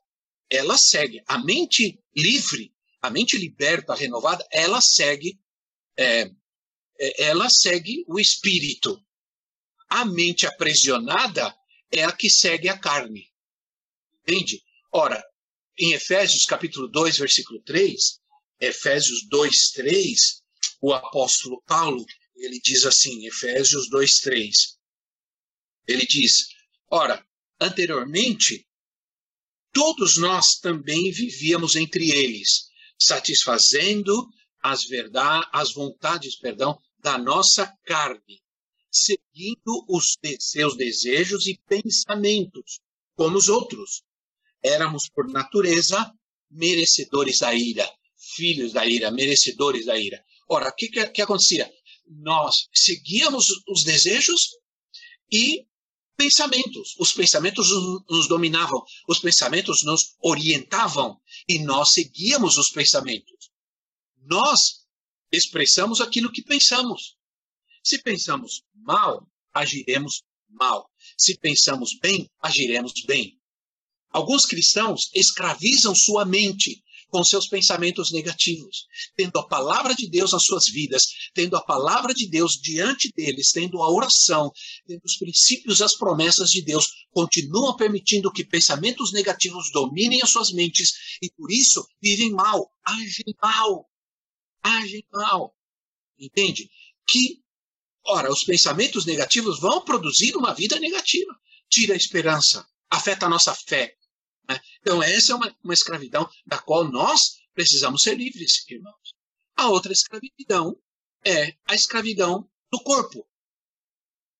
ela 0.49 0.77
segue. 0.77 1.21
A 1.27 1.43
mente 1.43 1.99
livre, 2.15 2.72
a 3.03 3.09
mente 3.09 3.37
liberta, 3.37 3.93
renovada, 3.93 4.47
ela 4.49 4.79
segue, 4.79 5.37
é, 5.97 6.21
é 6.97 7.23
ela 7.23 7.49
segue 7.49 8.05
o 8.07 8.17
espírito. 8.17 8.97
A 9.89 10.05
mente 10.05 10.47
aprisionada 10.47 11.53
é 11.91 12.05
a 12.05 12.13
que 12.13 12.29
segue 12.29 12.69
a 12.69 12.79
carne. 12.79 13.29
Entende? 14.21 14.63
Ora, 14.89 15.21
em 15.77 15.91
Efésios 15.91 16.45
capítulo 16.45 16.87
2, 16.87 17.17
versículo 17.17 17.61
3, 17.63 18.21
Efésios 18.61 19.27
2, 19.27 19.71
3, 19.73 20.19
o 20.81 20.93
apóstolo 20.93 21.61
Paulo, 21.63 22.05
ele 22.37 22.57
diz 22.63 22.85
assim, 22.85 23.27
Efésios 23.27 23.89
2, 23.89 24.11
3, 24.21 24.55
ele 25.89 26.05
diz, 26.05 26.47
ora, 26.89 27.21
anteriormente, 27.59 28.65
todos 29.73 30.15
nós 30.15 30.57
também 30.61 31.11
vivíamos 31.11 31.75
entre 31.75 32.09
eles, 32.09 32.71
satisfazendo 32.99 34.27
as 34.61 34.85
verdades, 34.85 35.49
as 35.51 35.73
vontades, 35.73 36.37
perdão, 36.37 36.77
da 36.99 37.17
nossa 37.17 37.67
carne, 37.85 38.41
seguindo 38.89 39.85
os 39.89 40.17
seus 40.39 40.77
desejos 40.77 41.47
e 41.47 41.59
pensamentos, 41.67 42.79
como 43.15 43.37
os 43.37 43.49
outros. 43.49 44.03
Éramos, 44.63 45.09
por 45.09 45.27
natureza, 45.29 46.13
merecedores 46.49 47.39
da 47.39 47.53
ira, 47.53 47.89
filhos 48.35 48.71
da 48.71 48.85
ira, 48.85 49.11
merecedores 49.11 49.85
da 49.85 49.97
ira. 49.97 50.23
Ora, 50.47 50.69
o 50.69 50.75
que, 50.75 50.87
que, 50.87 51.05
que 51.07 51.21
acontecia? 51.21 51.69
Nós 52.07 52.67
seguíamos 52.73 53.45
os 53.67 53.83
desejos 53.83 54.49
e 55.31 55.65
pensamentos. 56.15 56.95
Os 56.99 57.11
pensamentos 57.11 57.69
nos 58.09 58.27
dominavam, 58.27 58.83
os 59.07 59.19
pensamentos 59.19 59.83
nos 59.83 60.15
orientavam 60.21 61.19
e 61.47 61.59
nós 61.59 61.91
seguíamos 61.91 62.57
os 62.57 62.69
pensamentos. 62.69 63.49
Nós 64.21 64.85
expressamos 65.31 66.01
aquilo 66.01 66.31
que 66.31 66.43
pensamos. 66.43 67.15
Se 67.83 68.01
pensamos 68.01 68.63
mal, 68.73 69.27
agiremos 69.53 70.23
mal. 70.49 70.89
Se 71.17 71.37
pensamos 71.37 71.97
bem, 72.01 72.29
agiremos 72.39 72.93
bem. 73.05 73.39
Alguns 74.09 74.45
cristãos 74.45 75.09
escravizam 75.13 75.95
sua 75.95 76.23
mente 76.23 76.82
com 77.13 77.23
seus 77.23 77.47
pensamentos 77.47 78.11
negativos, 78.11 78.87
tendo 79.15 79.37
a 79.37 79.47
palavra 79.47 79.93
de 79.93 80.09
Deus 80.09 80.31
nas 80.31 80.43
suas 80.45 80.65
vidas, 80.65 81.03
tendo 81.35 81.55
a 81.55 81.61
palavra 81.61 82.11
de 82.11 82.27
Deus 82.27 82.53
diante 82.53 83.11
deles, 83.15 83.51
tendo 83.51 83.83
a 83.83 83.93
oração, 83.93 84.51
tendo 84.87 85.03
os 85.05 85.15
princípios 85.17 85.79
e 85.79 85.83
as 85.83 85.95
promessas 85.95 86.49
de 86.49 86.63
Deus, 86.63 86.87
continuam 87.11 87.75
permitindo 87.75 88.31
que 88.31 88.43
pensamentos 88.43 89.13
negativos 89.13 89.69
dominem 89.71 90.23
as 90.23 90.31
suas 90.31 90.51
mentes 90.51 90.91
e 91.21 91.29
por 91.29 91.51
isso 91.51 91.87
vivem 92.01 92.31
mal, 92.31 92.71
agem 92.83 93.35
mal, 93.39 93.87
agem 94.63 95.05
mal. 95.13 95.55
Entende? 96.17 96.67
Que, 97.07 97.43
ora, 98.07 98.31
os 98.31 98.43
pensamentos 98.43 99.05
negativos 99.05 99.59
vão 99.59 99.85
produzir 99.85 100.35
uma 100.35 100.51
vida 100.55 100.79
negativa, 100.79 101.31
tira 101.69 101.93
a 101.93 101.97
esperança, 101.97 102.67
afeta 102.89 103.27
a 103.27 103.29
nossa 103.29 103.53
fé, 103.53 103.93
né? 104.47 104.59
Então, 104.81 105.01
essa 105.01 105.33
é 105.33 105.35
uma, 105.35 105.57
uma 105.63 105.73
escravidão 105.73 106.29
da 106.45 106.57
qual 106.59 106.89
nós 106.89 107.21
precisamos 107.53 108.01
ser 108.01 108.15
livres, 108.15 108.67
irmãos. 108.69 109.13
A 109.55 109.69
outra 109.69 109.93
escravidão 109.93 110.75
é 111.25 111.55
a 111.65 111.75
escravidão 111.75 112.49
do 112.71 112.81
corpo. 112.83 113.27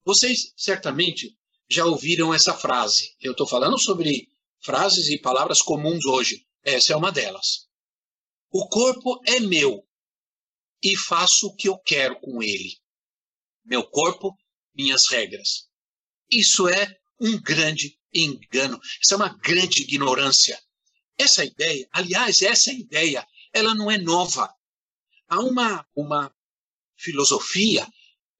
Vocês 0.05 0.53
certamente 0.57 1.37
já 1.69 1.85
ouviram 1.85 2.33
essa 2.33 2.53
frase. 2.53 3.15
Eu 3.21 3.31
estou 3.31 3.47
falando 3.47 3.79
sobre 3.79 4.27
frases 4.61 5.07
e 5.09 5.19
palavras 5.19 5.61
comuns 5.61 6.05
hoje. 6.05 6.45
Essa 6.63 6.93
é 6.93 6.95
uma 6.95 7.11
delas. 7.11 7.67
O 8.51 8.67
corpo 8.67 9.21
é 9.25 9.39
meu 9.39 9.87
e 10.81 10.97
faço 10.97 11.47
o 11.47 11.55
que 11.55 11.69
eu 11.69 11.77
quero 11.77 12.19
com 12.19 12.43
ele. 12.43 12.77
Meu 13.63 13.83
corpo, 13.89 14.37
minhas 14.75 15.03
regras. 15.09 15.69
Isso 16.29 16.67
é 16.67 16.99
um 17.19 17.39
grande 17.41 17.97
engano. 18.13 18.80
Isso 19.02 19.13
é 19.13 19.17
uma 19.17 19.38
grande 19.38 19.84
ignorância. 19.84 20.60
Essa 21.17 21.45
ideia, 21.45 21.88
aliás, 21.91 22.41
essa 22.41 22.71
ideia, 22.71 23.26
ela 23.54 23.73
não 23.76 23.89
é 23.89 23.97
nova. 23.97 24.54
Há 25.28 25.39
uma, 25.39 25.86
uma 25.95 26.34
filosofia 26.97 27.88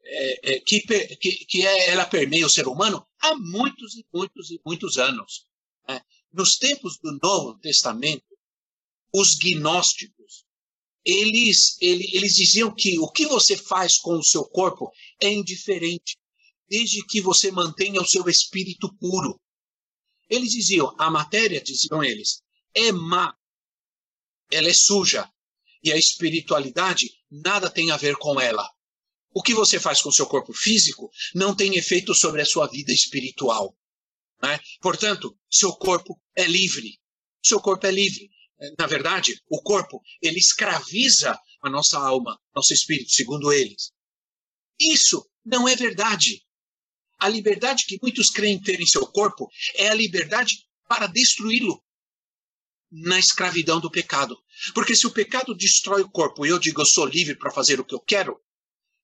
é, 0.06 0.54
é, 0.54 0.60
que, 0.60 0.82
que, 0.82 1.46
que 1.46 1.66
é, 1.66 1.92
ela 1.92 2.06
permeia 2.06 2.46
o 2.46 2.50
ser 2.50 2.68
humano 2.68 3.06
há 3.20 3.36
muitos 3.36 3.96
e 3.96 4.06
muitos 4.14 4.52
e 4.52 4.60
muitos 4.66 4.98
anos. 4.98 5.46
Né? 5.88 6.02
Nos 6.32 6.58
tempos 6.58 6.98
do 7.02 7.18
Novo 7.22 7.58
Testamento, 7.60 8.26
os 9.14 9.36
gnósticos, 9.36 10.46
eles, 11.06 11.78
eles, 11.82 12.14
eles 12.14 12.34
diziam 12.34 12.74
que 12.74 12.98
o 13.00 13.10
que 13.12 13.26
você 13.26 13.56
faz 13.56 13.98
com 13.98 14.18
o 14.18 14.24
seu 14.24 14.44
corpo 14.46 14.92
é 15.22 15.32
indiferente, 15.32 16.18
desde 16.68 17.06
que 17.06 17.22
você 17.22 17.52
mantenha 17.52 18.02
o 18.02 18.08
seu 18.08 18.28
espírito 18.28 18.94
puro. 19.00 19.40
Eles 20.34 20.52
diziam, 20.52 20.96
a 20.98 21.12
matéria, 21.12 21.62
diziam 21.62 22.04
eles, 22.04 22.42
é 22.74 22.92
má, 22.92 23.36
ela 24.52 24.68
é 24.68 24.74
suja, 24.74 25.32
e 25.84 25.92
a 25.92 25.98
espiritualidade 25.98 27.12
nada 27.30 27.70
tem 27.70 27.92
a 27.92 27.98
ver 27.98 28.16
com 28.16 28.42
ela. 28.42 28.68
O 29.32 29.44
que 29.44 29.54
você 29.54 29.80
faz 29.80 30.02
com 30.02 30.10
o 30.10 30.14
seu 30.14 30.26
corpo 30.26 30.52
físico 30.52 31.12
não 31.36 31.56
tem 31.56 31.76
efeito 31.76 32.16
sobre 32.16 32.42
a 32.42 32.46
sua 32.46 32.66
vida 32.68 32.92
espiritual. 32.92 33.78
Né? 34.42 34.60
Portanto, 34.82 35.38
seu 35.52 35.72
corpo 35.76 36.20
é 36.36 36.46
livre. 36.48 37.00
Seu 37.44 37.60
corpo 37.60 37.86
é 37.86 37.92
livre. 37.92 38.32
Na 38.80 38.88
verdade, 38.88 39.40
o 39.48 39.62
corpo 39.62 40.02
ele 40.20 40.40
escraviza 40.40 41.40
a 41.62 41.70
nossa 41.70 42.00
alma, 42.00 42.40
nosso 42.56 42.74
espírito, 42.74 43.12
segundo 43.12 43.54
eles. 43.54 43.92
Isso 44.80 45.30
não 45.46 45.68
é 45.68 45.76
verdade. 45.76 46.44
A 47.24 47.30
liberdade 47.30 47.86
que 47.88 47.98
muitos 48.02 48.30
creem 48.30 48.62
ter 48.62 48.82
em 48.82 48.86
seu 48.86 49.08
corpo 49.08 49.50
é 49.76 49.88
a 49.88 49.94
liberdade 49.94 50.54
para 50.90 51.08
destruí-lo. 51.08 51.82
na 52.92 53.18
escravidão 53.18 53.80
do 53.80 53.90
pecado. 53.90 54.38
Porque 54.76 54.96
se 54.96 55.08
o 55.08 55.12
pecado 55.12 55.56
destrói 55.56 56.02
o 56.02 56.12
corpo 56.12 56.46
e 56.46 56.50
eu 56.50 56.60
digo 56.60 56.82
eu 56.82 56.86
sou 56.86 57.06
livre 57.06 57.36
para 57.36 57.50
fazer 57.50 57.80
o 57.80 57.86
que 57.86 57.96
eu 57.96 58.00
quero, 58.00 58.40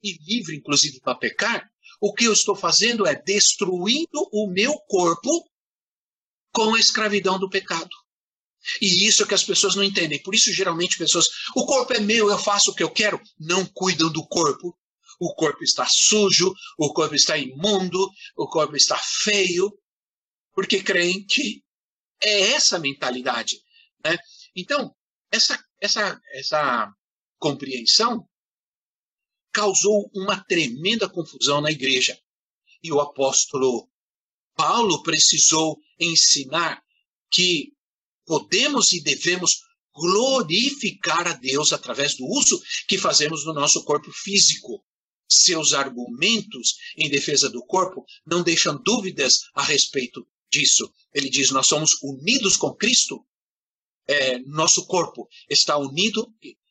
e 0.04 0.16
livre 0.32 0.56
inclusive 0.56 1.00
para 1.00 1.16
pecar, 1.16 1.68
o 2.00 2.14
que 2.14 2.26
eu 2.26 2.34
estou 2.34 2.56
fazendo 2.56 3.08
é 3.08 3.16
destruindo 3.16 4.30
o 4.32 4.52
meu 4.52 4.74
corpo 4.88 5.32
com 6.54 6.76
a 6.76 6.80
escravidão 6.80 7.40
do 7.40 7.50
pecado. 7.50 7.90
E 8.82 9.08
isso 9.08 9.24
é 9.24 9.28
que 9.28 9.34
as 9.34 9.44
pessoas 9.44 9.76
não 9.76 9.84
entendem. 9.84 10.22
Por 10.22 10.36
isso, 10.36 10.54
geralmente, 10.54 10.98
pessoas, 10.98 11.26
o 11.56 11.66
corpo 11.66 11.94
é 11.94 12.00
meu, 12.00 12.30
eu 12.30 12.38
faço 12.38 12.72
o 12.72 12.76
que 12.76 12.84
eu 12.84 12.92
quero, 12.92 13.20
não 13.40 13.66
cuidam 13.66 14.12
do 14.12 14.28
corpo. 14.28 14.78
O 15.20 15.34
corpo 15.36 15.64
está 15.64 15.86
sujo, 15.88 16.54
o 16.78 16.94
corpo 16.94 17.14
está 17.14 17.38
imundo, 17.38 18.10
o 18.38 18.48
corpo 18.48 18.76
está 18.76 18.98
feio, 18.98 19.72
porque 20.54 20.82
creem 20.82 21.26
que 21.26 21.64
é 22.22 22.52
essa 22.52 22.80
mentalidade. 22.80 23.58
Né? 24.04 24.18
Então, 24.56 24.96
essa, 25.32 25.62
essa, 25.82 26.20
essa 26.34 26.94
compreensão 27.38 28.28
causou 29.52 30.10
uma 30.14 30.44
tremenda 30.44 31.10
confusão 31.10 31.62
na 31.62 31.72
igreja. 31.72 32.18
E 32.82 32.92
o 32.92 33.00
apóstolo 33.02 33.90
Paulo 34.56 35.02
precisou 35.04 35.80
ensinar 36.00 36.82
que 37.32 37.74
podemos 38.26 38.94
e 38.94 39.02
devemos 39.02 39.62
glorificar 39.94 41.28
a 41.28 41.34
Deus 41.34 41.74
através 41.74 42.16
do 42.16 42.26
uso 42.26 42.62
que 42.88 42.98
fazemos 42.98 43.44
do 43.44 43.54
nosso 43.54 43.84
corpo 43.84 44.12
físico. 44.12 44.84
Seus 45.30 45.74
argumentos 45.74 46.74
em 46.98 47.10
defesa 47.10 47.50
do 47.50 47.64
corpo 47.66 48.04
não 48.26 48.42
deixam 48.42 48.82
dúvidas 48.82 49.42
a 49.54 49.64
respeito 49.64 50.28
disso. 50.52 50.92
Ele 51.14 51.30
diz: 51.30 51.52
Nós 51.52 51.68
somos 51.68 51.92
unidos 52.02 52.58
com 52.58 52.74
Cristo. 52.74 53.24
É, 54.08 54.40
nosso 54.40 54.86
corpo 54.88 55.28
está 55.50 55.78
unido. 55.78 56.28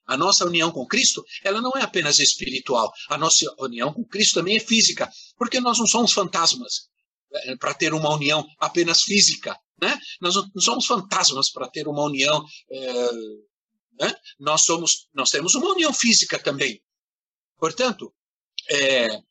A 0.06 0.16
nossa 0.16 0.46
união 0.46 0.70
com 0.70 0.86
Cristo, 0.86 1.22
ela 1.44 1.60
não 1.60 1.72
é 1.76 1.82
apenas 1.82 2.18
espiritual. 2.18 2.90
A 3.10 3.18
nossa 3.18 3.44
união 3.58 3.92
com 3.92 4.04
Cristo 4.04 4.34
também 4.34 4.56
é 4.56 4.60
física, 4.60 5.08
porque 5.36 5.60
nós 5.60 5.78
não 5.78 5.86
somos 5.86 6.12
fantasmas 6.12 6.88
é, 7.30 7.56
para 7.56 7.74
ter 7.74 7.92
uma 7.92 8.14
união 8.14 8.46
apenas 8.58 9.02
física. 9.02 9.54
Né? 9.80 9.98
Nós 10.20 10.34
não 10.34 10.60
somos 10.60 10.86
fantasmas 10.86 11.50
para 11.50 11.68
ter 11.68 11.86
uma 11.86 12.04
união. 12.04 12.42
É, 12.70 13.12
né? 14.00 14.14
Nós 14.38 14.62
somos, 14.64 15.08
nós 15.12 15.30
temos 15.30 15.54
uma 15.54 15.70
união 15.72 15.92
física 15.92 16.38
também. 16.38 16.82
Portanto, 17.58 18.12
é, 18.70 19.22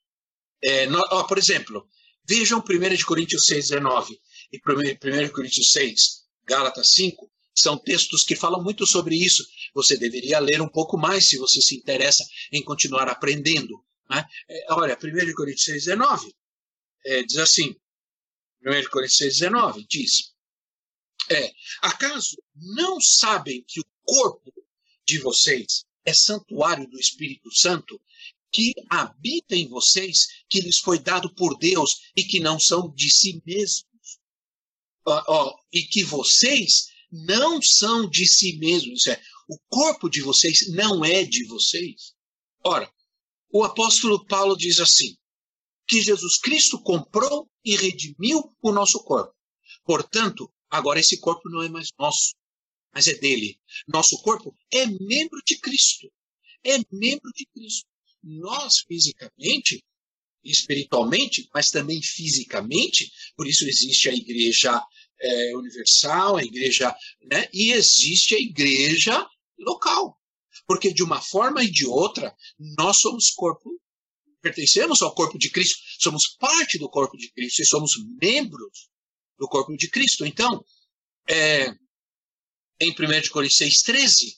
é, 0.64 0.88
ó, 1.12 1.24
por 1.24 1.38
exemplo, 1.38 1.88
vejam 2.28 2.60
1 2.60 3.06
Coríntios 3.06 3.46
6, 3.46 3.70
19 3.70 4.20
e 4.52 4.58
1 4.58 5.30
Coríntios 5.32 5.72
6, 5.72 6.00
Gálatas 6.46 6.92
5, 6.94 7.32
são 7.56 7.78
textos 7.78 8.24
que 8.24 8.36
falam 8.36 8.64
muito 8.64 8.86
sobre 8.86 9.16
isso. 9.16 9.44
Você 9.74 9.98
deveria 9.98 10.40
ler 10.40 10.62
um 10.62 10.70
pouco 10.70 10.98
mais 10.98 11.28
se 11.28 11.38
você 11.38 11.62
se 11.62 11.76
interessa 11.76 12.24
em 12.52 12.64
continuar 12.64 13.08
aprendendo. 13.10 13.84
Né? 14.10 14.24
É, 14.50 14.74
olha, 14.74 14.96
1 14.96 15.34
Coríntios 15.34 15.64
6, 15.64 15.86
19 15.86 16.36
é, 17.06 17.24
diz 17.24 17.38
assim: 17.38 17.76
1 18.66 18.90
Coríntios 18.90 19.18
6, 19.18 19.38
19 19.40 19.86
diz: 19.90 20.34
é, 21.30 21.52
acaso 21.82 22.38
não 22.56 23.00
sabem 23.02 23.64
que 23.68 23.82
o 23.82 23.86
corpo 24.04 24.54
de 25.06 25.20
vocês 25.20 25.86
é 26.06 26.14
santuário 26.14 26.88
do 26.88 26.98
Espírito 26.98 27.54
Santo 27.54 28.02
que 28.58 28.74
habita 28.90 29.56
em 29.56 29.68
vocês, 29.68 30.18
que 30.50 30.62
lhes 30.62 30.80
foi 30.80 30.98
dado 30.98 31.34
por 31.36 31.58
Deus 31.58 31.92
e 32.16 32.24
que 32.24 32.40
não 32.40 32.60
são 32.60 32.92
de 32.94 33.10
si 33.10 33.42
mesmos? 33.46 33.86
Ó, 35.06 35.24
ó, 35.28 35.56
e 35.72 35.84
que 35.84 36.04
vocês 36.04 36.88
não 37.12 37.62
são 37.62 38.10
de 38.10 38.26
si 38.28 38.58
mesmos, 38.58 39.00
isso 39.00 39.12
é, 39.12 39.22
o 39.48 39.60
corpo 39.70 40.10
de 40.10 40.22
vocês 40.22 40.70
não 40.70 41.06
é 41.06 41.24
de 41.24 41.46
vocês. 41.46 42.14
Ora, 42.66 42.92
o 43.52 43.64
apóstolo 43.64 44.26
Paulo 44.26 44.58
diz 44.58 44.80
assim: 44.80 45.16
que 45.88 46.02
Jesus 46.02 46.40
Cristo 46.40 46.82
comprou 46.82 47.50
e 47.64 47.76
redimiu 47.76 48.56
o 48.62 48.72
nosso 48.72 49.04
corpo. 49.04 49.34
Portanto, 49.86 50.52
Agora, 50.70 51.00
esse 51.00 51.20
corpo 51.20 51.50
não 51.50 51.64
é 51.64 51.70
mais 51.70 51.90
nosso, 51.98 52.36
mas 52.94 53.08
é 53.08 53.14
dele. 53.14 53.60
Nosso 53.88 54.22
corpo 54.22 54.56
é 54.72 54.86
membro 54.86 55.42
de 55.46 55.58
Cristo. 55.60 56.12
É 56.64 56.78
membro 56.92 57.32
de 57.34 57.46
Cristo. 57.46 57.88
Nós, 58.24 58.80
fisicamente, 58.88 59.84
espiritualmente, 60.44 61.50
mas 61.54 61.70
também 61.70 62.02
fisicamente, 62.02 63.12
por 63.36 63.48
isso 63.48 63.66
existe 63.68 64.10
a 64.10 64.14
igreja 64.14 64.82
é, 65.20 65.56
universal, 65.56 66.38
a 66.38 66.44
igreja, 66.44 66.96
né? 67.24 67.50
E 67.54 67.72
existe 67.72 68.36
a 68.36 68.40
igreja 68.40 69.28
local. 69.58 70.18
Porque 70.66 70.94
de 70.94 71.04
uma 71.04 71.22
forma 71.22 71.64
e 71.64 71.72
de 71.72 71.86
outra, 71.86 72.36
nós 72.78 73.00
somos 73.00 73.32
corpo, 73.32 73.70
pertencemos 74.42 75.02
ao 75.02 75.14
corpo 75.14 75.38
de 75.38 75.50
Cristo, 75.50 75.80
somos 76.00 76.36
parte 76.40 76.78
do 76.78 76.90
corpo 76.90 77.18
de 77.18 77.32
Cristo 77.32 77.62
e 77.62 77.66
somos 77.66 77.92
membros 78.22 78.90
do 79.38 79.48
corpo 79.48 79.76
de 79.76 79.90
Cristo. 79.90 80.26
Então, 80.26 80.64
é, 81.30 81.70
em 82.80 82.92
1 82.92 82.96
Coríntios 83.32 83.60
6,13, 83.60 84.38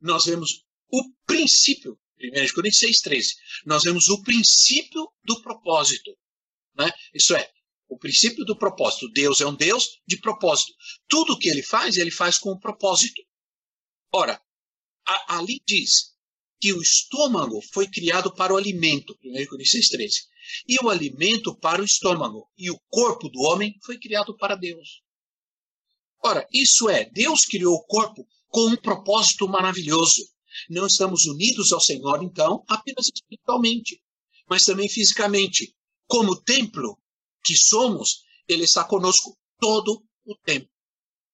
nós 0.00 0.24
vemos 0.24 0.64
o 0.90 1.02
princípio, 1.26 1.98
1 2.20 2.54
Coríntios 2.54 3.00
6,13, 3.04 3.24
nós 3.66 3.82
vemos 3.82 4.08
o 4.08 4.22
princípio 4.22 5.08
do 5.24 5.42
propósito. 5.42 6.16
Né? 6.76 6.90
Isso 7.14 7.34
é, 7.34 7.50
o 7.88 7.98
princípio 7.98 8.44
do 8.44 8.56
propósito. 8.56 9.10
Deus 9.12 9.40
é 9.40 9.46
um 9.46 9.54
Deus 9.54 10.00
de 10.06 10.18
propósito. 10.18 10.72
Tudo 11.08 11.38
que 11.38 11.48
ele 11.48 11.62
faz, 11.62 11.96
ele 11.96 12.10
faz 12.10 12.38
com 12.38 12.52
um 12.52 12.58
propósito. 12.58 13.22
Ora, 14.12 14.40
a, 15.06 15.38
ali 15.38 15.60
diz 15.66 16.14
que 16.60 16.72
o 16.72 16.80
estômago 16.80 17.60
foi 17.72 17.88
criado 17.88 18.32
para 18.34 18.54
o 18.54 18.56
alimento, 18.56 19.16
1 19.22 19.46
Coríntios 19.46 19.90
6,13 19.90 20.34
e 20.68 20.78
o 20.82 20.88
alimento 20.88 21.56
para 21.58 21.82
o 21.82 21.84
estômago, 21.84 22.50
e 22.56 22.70
o 22.70 22.78
corpo 22.90 23.28
do 23.28 23.40
homem 23.40 23.74
foi 23.84 23.98
criado 23.98 24.36
para 24.36 24.54
Deus. 24.54 25.02
Ora, 26.22 26.46
isso 26.52 26.88
é, 26.88 27.04
Deus 27.10 27.44
criou 27.44 27.74
o 27.74 27.84
corpo 27.84 28.26
com 28.48 28.68
um 28.68 28.76
propósito 28.76 29.48
maravilhoso. 29.48 30.22
Não 30.68 30.86
estamos 30.86 31.24
unidos 31.24 31.72
ao 31.72 31.80
Senhor, 31.80 32.22
então, 32.22 32.64
apenas 32.68 33.08
espiritualmente, 33.08 34.02
mas 34.48 34.64
também 34.64 34.88
fisicamente. 34.88 35.74
Como 36.06 36.42
templo 36.42 37.00
que 37.44 37.56
somos, 37.56 38.24
Ele 38.48 38.64
está 38.64 38.84
conosco 38.84 39.38
todo 39.58 40.06
o 40.24 40.36
tempo. 40.36 40.70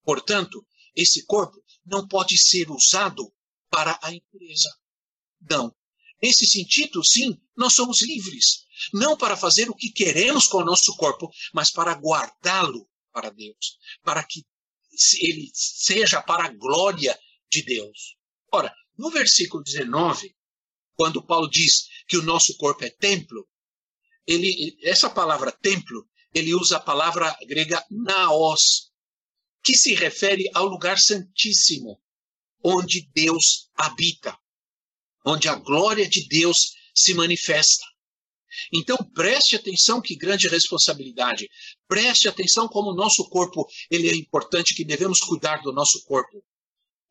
Portanto, 0.04 0.64
esse 0.94 1.24
corpo 1.26 1.62
não 1.85 2.06
pode 2.06 2.38
ser 2.38 2.70
usado 2.70 3.33
para 3.68 3.98
a 4.02 4.12
impureza. 4.12 4.70
Não. 5.48 5.74
Nesse 6.22 6.46
sentido, 6.46 7.04
sim, 7.04 7.40
nós 7.56 7.74
somos 7.74 8.02
livres 8.02 8.66
não 8.92 9.16
para 9.16 9.37
fazer 9.37 9.68
o 9.68 9.74
que 9.74 9.90
queremos 9.90 10.46
com 10.46 10.59
o 10.59 10.64
nosso 10.64 10.96
corpo, 10.96 11.30
mas 11.52 11.70
para 11.70 11.94
guardá-lo 11.94 12.88
para 13.12 13.30
Deus, 13.30 13.78
para 14.02 14.24
que 14.24 14.44
ele 15.20 15.50
seja 15.54 16.22
para 16.22 16.44
a 16.44 16.52
glória 16.52 17.18
de 17.50 17.62
Deus. 17.62 18.16
Ora, 18.52 18.74
no 19.00 19.10
versículo 19.10 19.62
19, 19.64 20.36
quando 20.94 21.24
Paulo 21.24 21.48
diz 21.48 21.88
que 22.06 22.18
o 22.18 22.22
nosso 22.22 22.54
corpo 22.58 22.84
é 22.84 22.90
templo, 22.90 23.48
ele, 24.26 24.76
essa 24.82 25.08
palavra 25.08 25.50
templo, 25.50 26.06
ele 26.34 26.54
usa 26.54 26.76
a 26.76 26.80
palavra 26.80 27.34
grega 27.48 27.82
naos, 27.90 28.92
que 29.64 29.74
se 29.74 29.94
refere 29.94 30.50
ao 30.54 30.66
lugar 30.66 30.98
santíssimo, 30.98 31.98
onde 32.62 33.10
Deus 33.14 33.70
habita, 33.74 34.38
onde 35.24 35.48
a 35.48 35.54
glória 35.54 36.06
de 36.06 36.28
Deus 36.28 36.74
se 36.94 37.14
manifesta. 37.14 37.86
Então 38.70 38.98
preste 39.14 39.56
atenção 39.56 40.02
que 40.02 40.14
grande 40.14 40.46
responsabilidade. 40.46 41.48
Preste 41.88 42.28
atenção 42.28 42.68
como 42.68 42.90
o 42.90 42.94
nosso 42.94 43.26
corpo 43.30 43.66
ele 43.90 44.10
é 44.10 44.14
importante, 44.14 44.74
que 44.74 44.84
devemos 44.84 45.20
cuidar 45.20 45.62
do 45.62 45.72
nosso 45.72 46.04
corpo. 46.04 46.44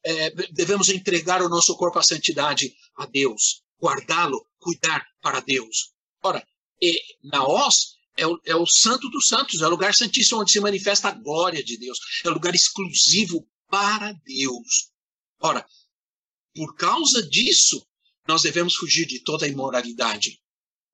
É, 0.04 0.30
devemos 0.52 0.90
entregar 0.90 1.42
o 1.42 1.50
nosso 1.50 1.76
corpo 1.76 2.00
à 2.00 2.04
santidade 2.04 2.74
a 2.96 3.06
Deus, 3.06 3.62
guardá-lo, 3.82 4.46
cuidar 4.58 5.06
para 5.22 5.40
Deus. 5.42 5.92
Ora, 6.24 6.46
e, 6.82 7.02
Naós 7.24 7.98
é 8.16 8.26
o, 8.26 8.40
é 8.46 8.56
o 8.56 8.66
santo 8.66 9.10
dos 9.10 9.28
santos, 9.28 9.62
é 9.62 9.68
o 9.68 9.70
lugar 9.70 9.94
santíssimo 9.94 10.42
onde 10.42 10.52
se 10.52 10.60
manifesta 10.60 11.10
a 11.10 11.12
glória 11.12 11.64
de 11.64 11.78
Deus, 11.78 11.98
é 12.24 12.30
o 12.30 12.34
lugar 12.34 12.56
exclusivo 12.56 13.48
para 13.70 14.14
Deus. 14.26 14.90
Ora, 15.40 15.66
por 16.54 16.76
causa 16.76 17.22
disso, 17.24 17.86
nós 18.28 18.42
devemos 18.42 18.76
fugir 18.76 19.06
de 19.06 19.24
toda 19.24 19.46
a 19.46 19.50
imoralidade 19.50 20.40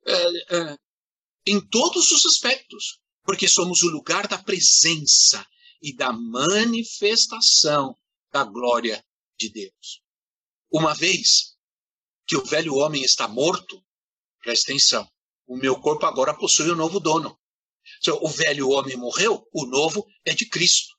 é, 0.06 0.56
é, 0.56 0.78
em 1.48 1.60
todos 1.60 2.12
os 2.12 2.26
aspectos, 2.26 3.00
porque 3.24 3.48
somos 3.48 3.82
o 3.82 3.90
lugar 3.90 4.28
da 4.28 4.38
presença 4.38 5.46
e 5.82 5.96
da 5.96 6.14
manifestação 6.14 7.98
da 8.36 8.44
glória 8.44 9.02
de 9.40 9.50
Deus. 9.50 10.02
Uma 10.70 10.94
vez 10.94 11.56
que 12.28 12.36
o 12.36 12.44
velho 12.44 12.76
homem 12.76 13.02
está 13.02 13.30
morto, 13.30 13.82
presta 14.42 14.74
atenção, 14.74 15.10
o 15.48 15.56
meu 15.56 15.80
corpo 15.80 16.06
agora 16.06 16.38
possui 16.38 16.70
um 16.70 16.76
novo 16.76 17.00
dono. 17.00 17.40
O 18.22 18.28
velho 18.28 18.68
homem 18.72 18.98
morreu, 18.98 19.48
o 19.54 19.66
novo 19.66 20.06
é 20.26 20.34
de 20.34 20.50
Cristo. 20.50 20.94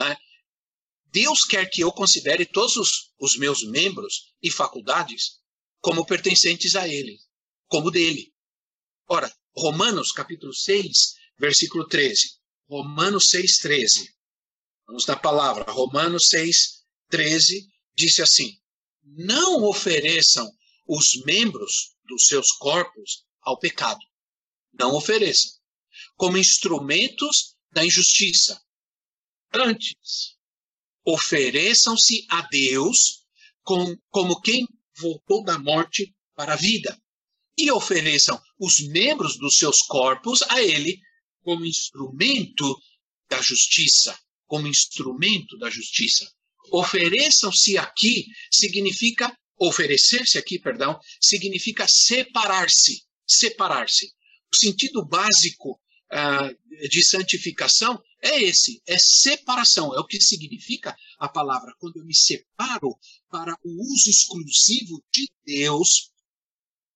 Né? 0.00 0.16
Deus 1.04 1.44
quer 1.44 1.70
que 1.70 1.82
eu 1.82 1.92
considere 1.92 2.44
todos 2.46 2.76
os, 2.76 3.12
os 3.20 3.36
meus 3.36 3.62
membros 3.62 4.34
e 4.42 4.50
faculdades 4.50 5.40
como 5.80 6.04
pertencentes 6.04 6.74
a 6.74 6.88
Ele, 6.88 7.16
como 7.68 7.92
dele. 7.92 8.34
Ora, 9.06 9.32
Romanos 9.56 10.10
capítulo 10.10 10.52
6, 10.52 11.14
versículo 11.38 11.86
13. 11.86 12.40
Romanos 12.68 13.26
6, 13.28 13.58
13. 13.58 14.14
Vamos 14.86 15.06
na 15.06 15.16
palavra. 15.16 15.70
Romanos 15.70 16.28
6, 16.28 16.84
13 17.08 17.66
disse 17.96 18.22
assim: 18.22 18.58
Não 19.02 19.64
ofereçam 19.64 20.50
os 20.86 21.22
membros 21.24 21.94
dos 22.04 22.26
seus 22.26 22.50
corpos 22.52 23.24
ao 23.40 23.58
pecado. 23.58 24.00
Não 24.72 24.94
ofereçam. 24.94 25.52
Como 26.16 26.36
instrumentos 26.36 27.56
da 27.72 27.84
injustiça. 27.84 28.60
Antes, 29.52 30.36
ofereçam-se 31.04 32.26
a 32.28 32.42
Deus 32.42 33.24
com, 33.62 33.96
como 34.10 34.40
quem 34.40 34.66
voltou 34.98 35.42
da 35.44 35.58
morte 35.58 36.14
para 36.34 36.54
a 36.54 36.56
vida. 36.56 37.00
E 37.56 37.70
ofereçam 37.70 38.40
os 38.58 38.80
membros 38.88 39.38
dos 39.38 39.56
seus 39.56 39.80
corpos 39.82 40.42
a 40.42 40.60
Ele 40.60 41.00
como 41.42 41.64
instrumento 41.64 42.76
da 43.28 43.40
justiça. 43.40 44.18
Como 44.54 44.68
instrumento 44.68 45.58
da 45.58 45.68
justiça. 45.68 46.24
Ofereçam-se 46.70 47.76
aqui 47.76 48.26
significa 48.52 49.36
oferecer-se 49.58 50.38
aqui, 50.38 50.60
perdão, 50.60 50.96
significa 51.20 51.88
separar-se, 51.88 53.02
separar-se. 53.26 54.12
O 54.52 54.56
sentido 54.56 55.04
básico 55.04 55.72
uh, 55.72 56.88
de 56.88 57.04
santificação 57.04 58.00
é 58.22 58.44
esse, 58.44 58.80
é 58.86 58.96
separação, 58.96 59.92
é 59.92 59.98
o 59.98 60.06
que 60.06 60.20
significa 60.20 60.96
a 61.18 61.28
palavra. 61.28 61.74
Quando 61.80 61.96
eu 61.96 62.04
me 62.04 62.14
separo 62.14 62.96
para 63.28 63.58
o 63.64 63.92
uso 63.92 64.08
exclusivo 64.08 65.04
de 65.12 65.28
Deus, 65.44 66.12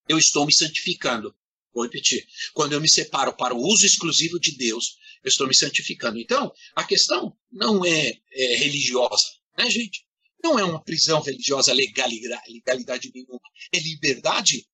eu 0.07 0.17
estou 0.17 0.45
me 0.45 0.53
santificando. 0.53 1.35
Vou 1.79 1.85
repetir. 1.85 2.27
Quando 2.53 2.73
eu 2.73 2.81
me 2.81 2.89
separo 2.89 3.33
para 3.37 3.55
o 3.55 3.61
uso 3.61 3.85
exclusivo 3.85 4.37
de 4.37 4.57
Deus, 4.57 4.97
eu 5.23 5.29
estou 5.29 5.47
me 5.47 5.55
santificando. 5.55 6.19
Então, 6.19 6.51
a 6.75 6.83
questão 6.83 7.33
não 7.49 7.85
é, 7.85 8.17
é 8.33 8.55
religiosa, 8.57 9.23
né, 9.57 9.69
gente? 9.69 10.05
Não 10.43 10.59
é 10.59 10.63
uma 10.65 10.83
prisão 10.83 11.21
religiosa 11.21 11.71
legalidade, 11.71 12.51
legalidade 12.51 13.09
nenhuma. 13.15 13.39
É 13.73 13.79
liberdade 13.79 14.67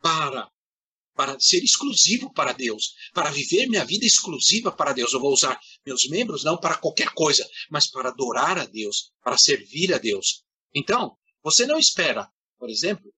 para 0.00 0.48
para 1.16 1.38
ser 1.38 1.62
exclusivo 1.62 2.32
para 2.32 2.52
Deus, 2.52 2.92
para 3.12 3.30
viver 3.30 3.68
minha 3.68 3.84
vida 3.84 4.04
exclusiva 4.04 4.72
para 4.72 4.92
Deus. 4.92 5.12
Eu 5.12 5.20
vou 5.20 5.32
usar 5.32 5.56
meus 5.86 6.08
membros 6.08 6.42
não 6.42 6.58
para 6.58 6.76
qualquer 6.76 7.10
coisa, 7.10 7.48
mas 7.70 7.88
para 7.88 8.08
adorar 8.08 8.58
a 8.58 8.66
Deus, 8.66 9.12
para 9.22 9.38
servir 9.38 9.94
a 9.94 9.98
Deus. 9.98 10.42
Então, 10.74 11.16
você 11.40 11.66
não 11.66 11.78
espera, 11.78 12.28
por 12.58 12.68
exemplo, 12.68 13.14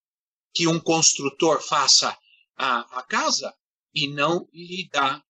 que 0.55 0.67
um 0.67 0.79
construtor 0.79 1.63
faça 1.63 2.15
a, 2.57 2.99
a 2.99 3.03
casa 3.03 3.55
e 3.95 4.09
não 4.09 4.49
lhe 4.53 4.89
dá 4.93 5.23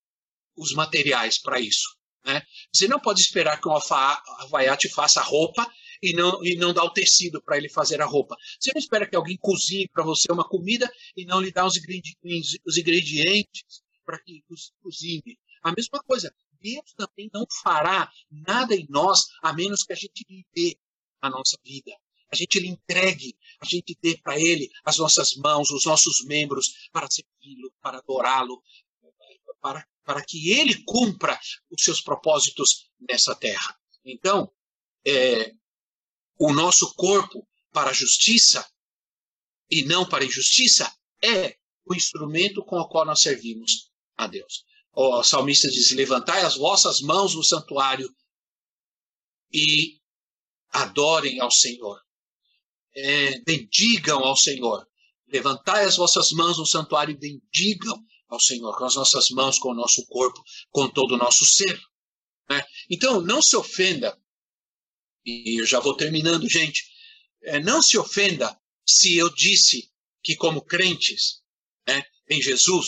os 0.55 0.73
materiais 0.73 1.39
para 1.39 1.59
isso. 1.59 1.95
Né? 2.25 2.41
Você 2.73 2.87
não 2.87 2.99
pode 2.99 3.21
esperar 3.21 3.59
que 3.61 3.67
um 3.67 3.71
alfaiate 3.71 4.89
faça 4.89 5.21
roupa 5.21 5.65
e 6.01 6.13
não, 6.13 6.43
e 6.43 6.55
não 6.55 6.73
dá 6.73 6.83
o 6.83 6.91
tecido 6.91 7.41
para 7.41 7.57
ele 7.57 7.69
fazer 7.69 8.01
a 8.01 8.05
roupa. 8.05 8.35
Você 8.59 8.71
não 8.73 8.79
espera 8.79 9.07
que 9.07 9.15
alguém 9.15 9.37
cozinhe 9.37 9.87
para 9.87 10.03
você 10.03 10.31
uma 10.31 10.47
comida 10.47 10.91
e 11.15 11.25
não 11.25 11.39
lhe 11.39 11.51
dá 11.51 11.65
os 11.65 11.77
ingredientes, 11.77 12.59
os 12.65 12.77
ingredientes 12.77 13.81
para 14.05 14.19
que 14.19 14.43
cozinhe. 14.81 15.37
A 15.63 15.71
mesma 15.71 15.99
coisa, 16.03 16.33
Deus 16.61 16.93
também 16.95 17.29
não 17.33 17.45
fará 17.63 18.11
nada 18.29 18.75
em 18.75 18.85
nós 18.89 19.21
a 19.41 19.53
menos 19.53 19.83
que 19.83 19.93
a 19.93 19.95
gente 19.95 20.25
lhe 20.29 20.45
dê 20.53 20.77
a 21.21 21.29
nossa 21.29 21.57
vida. 21.63 21.91
A 22.31 22.35
gente 22.35 22.59
lhe 22.59 22.67
entregue, 22.67 23.37
a 23.61 23.65
gente 23.65 23.97
dê 24.01 24.17
para 24.17 24.39
Ele 24.39 24.69
as 24.83 24.97
nossas 24.97 25.35
mãos, 25.35 25.71
os 25.71 25.85
nossos 25.85 26.25
membros, 26.25 26.89
para 26.91 27.07
servi-lo, 27.09 27.73
para 27.81 27.99
adorá-lo, 27.99 28.61
para, 29.61 29.87
para 30.03 30.23
que 30.23 30.51
Ele 30.51 30.83
cumpra 30.83 31.39
os 31.71 31.83
seus 31.83 32.01
propósitos 32.01 32.89
nessa 33.09 33.35
terra. 33.35 33.77
Então, 34.03 34.51
é, 35.05 35.53
o 36.39 36.53
nosso 36.53 36.93
corpo 36.95 37.47
para 37.71 37.91
a 37.91 37.93
justiça 37.93 38.67
e 39.69 39.83
não 39.83 40.07
para 40.07 40.23
a 40.23 40.27
injustiça 40.27 40.93
é 41.23 41.57
o 41.85 41.95
instrumento 41.95 42.63
com 42.63 42.77
o 42.77 42.87
qual 42.87 43.05
nós 43.05 43.21
servimos 43.21 43.91
a 44.15 44.27
Deus. 44.27 44.65
O 44.93 45.23
salmista 45.23 45.69
diz: 45.69 45.91
Levantai 45.91 46.41
as 46.41 46.57
vossas 46.57 47.01
mãos 47.01 47.35
no 47.35 47.43
santuário 47.43 48.09
e 49.51 49.99
adorem 50.69 51.39
ao 51.39 51.51
Senhor. 51.51 52.01
É, 52.95 53.39
bendigam 53.41 54.19
ao 54.23 54.35
Senhor. 54.35 54.87
Levantai 55.27 55.85
as 55.85 55.97
vossas 55.97 56.31
mãos 56.31 56.57
no 56.57 56.65
santuário 56.65 57.11
e 57.13 57.17
bendigam 57.17 58.01
ao 58.29 58.39
Senhor 58.39 58.75
com 58.77 58.85
as 58.85 58.95
nossas 58.95 59.29
mãos, 59.29 59.59
com 59.59 59.69
o 59.69 59.75
nosso 59.75 60.05
corpo, 60.07 60.41
com 60.71 60.89
todo 60.89 61.15
o 61.15 61.17
nosso 61.17 61.45
ser. 61.45 61.79
Né? 62.49 62.63
Então, 62.89 63.21
não 63.21 63.41
se 63.41 63.55
ofenda 63.55 64.17
e 65.27 65.59
eu 65.59 65.65
já 65.65 65.81
vou 65.81 65.93
terminando, 65.93 66.47
gente. 66.47 66.85
É, 67.43 67.59
não 67.59 67.81
se 67.81 67.97
ofenda 67.97 68.57
se 68.87 69.17
eu 69.17 69.29
disse 69.33 69.91
que, 70.23 70.37
como 70.37 70.63
crentes 70.63 71.41
né, 71.85 72.01
em 72.29 72.41
Jesus, 72.41 72.87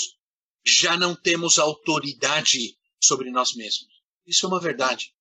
já 0.66 0.98
não 0.98 1.14
temos 1.14 1.60
autoridade 1.60 2.78
sobre 3.04 3.30
nós 3.30 3.54
mesmos. 3.56 3.90
Isso 4.26 4.46
é 4.46 4.50
uma 4.50 4.62
verdade. 4.62 5.14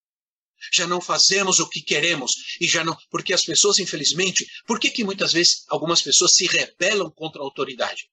Já 0.72 0.86
não 0.86 1.00
fazemos 1.00 1.60
o 1.60 1.68
que 1.68 1.80
queremos 1.80 2.32
e 2.60 2.66
já 2.66 2.84
não, 2.84 2.96
porque 3.10 3.32
as 3.32 3.44
pessoas, 3.44 3.78
infelizmente, 3.78 4.46
por 4.66 4.78
que 4.78 4.90
que 4.90 5.04
muitas 5.04 5.32
vezes 5.32 5.64
algumas 5.68 6.02
pessoas 6.02 6.34
se 6.34 6.46
rebelam 6.46 7.10
contra 7.10 7.40
a 7.40 7.44
autoridade? 7.44 8.10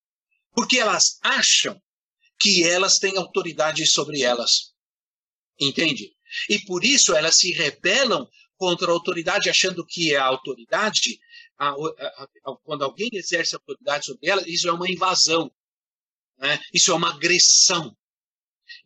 Porque 0.54 0.78
elas 0.78 1.18
acham 1.22 1.82
que 2.40 2.64
elas 2.64 2.98
têm 2.98 3.18
autoridade 3.18 3.86
sobre 3.88 4.22
elas. 4.22 4.74
Entende? 5.60 6.12
E 6.50 6.60
por 6.60 6.84
isso 6.84 7.16
elas 7.16 7.38
se 7.38 7.52
rebelam 7.52 8.28
contra 8.58 8.88
a 8.88 8.94
autoridade, 8.94 9.50
achando 9.50 9.86
que 9.86 10.14
é 10.14 10.18
a 10.18 10.26
autoridade, 10.26 11.20
a, 11.58 11.70
a, 11.70 11.74
a, 11.74 12.58
quando 12.64 12.84
alguém 12.84 13.10
exerce 13.14 13.56
autoridade 13.56 14.06
sobre 14.06 14.28
ela, 14.30 14.44
isso 14.48 14.68
é 14.68 14.72
uma 14.72 14.90
invasão, 14.90 15.52
né? 16.38 16.60
isso 16.74 16.92
é 16.92 16.94
uma 16.94 17.10
agressão. 17.10 17.96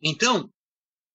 Então, 0.02 0.52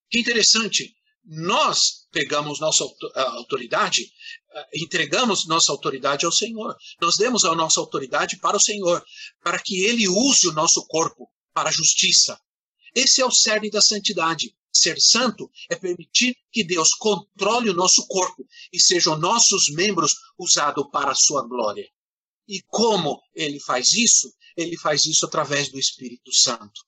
que 0.09 0.19
interessante, 0.19 0.95
nós 1.23 2.04
pegamos 2.15 2.61
nossa 2.61 2.85
autoridade, 3.13 4.09
entregamos 4.73 5.45
nossa 5.45 5.69
autoridade 5.69 6.25
ao 6.25 6.31
Senhor. 6.31 6.73
Nós 7.01 7.17
demos 7.17 7.43
a 7.43 7.53
nossa 7.53 7.77
autoridade 7.81 8.37
para 8.37 8.55
o 8.55 8.61
Senhor, 8.61 9.03
para 9.43 9.59
que 9.59 9.83
Ele 9.83 10.07
use 10.07 10.47
o 10.47 10.53
nosso 10.53 10.87
corpo 10.87 11.29
para 11.53 11.67
a 11.67 11.73
justiça. 11.73 12.39
Esse 12.95 13.21
é 13.21 13.25
o 13.25 13.31
cerne 13.31 13.69
da 13.69 13.81
santidade. 13.81 14.55
Ser 14.71 14.97
santo 14.97 15.51
é 15.69 15.75
permitir 15.75 16.37
que 16.53 16.63
Deus 16.63 16.93
controle 16.93 17.69
o 17.69 17.73
nosso 17.73 18.07
corpo 18.07 18.47
e 18.71 18.79
sejam 18.79 19.17
nossos 19.17 19.67
membros 19.73 20.15
usados 20.39 20.85
para 20.93 21.11
a 21.11 21.15
sua 21.15 21.45
glória. 21.45 21.85
E 22.47 22.61
como 22.67 23.21
ele 23.35 23.59
faz 23.59 23.93
isso? 23.93 24.33
Ele 24.55 24.77
faz 24.77 25.05
isso 25.05 25.25
através 25.25 25.69
do 25.69 25.77
Espírito 25.77 26.33
Santo. 26.33 26.81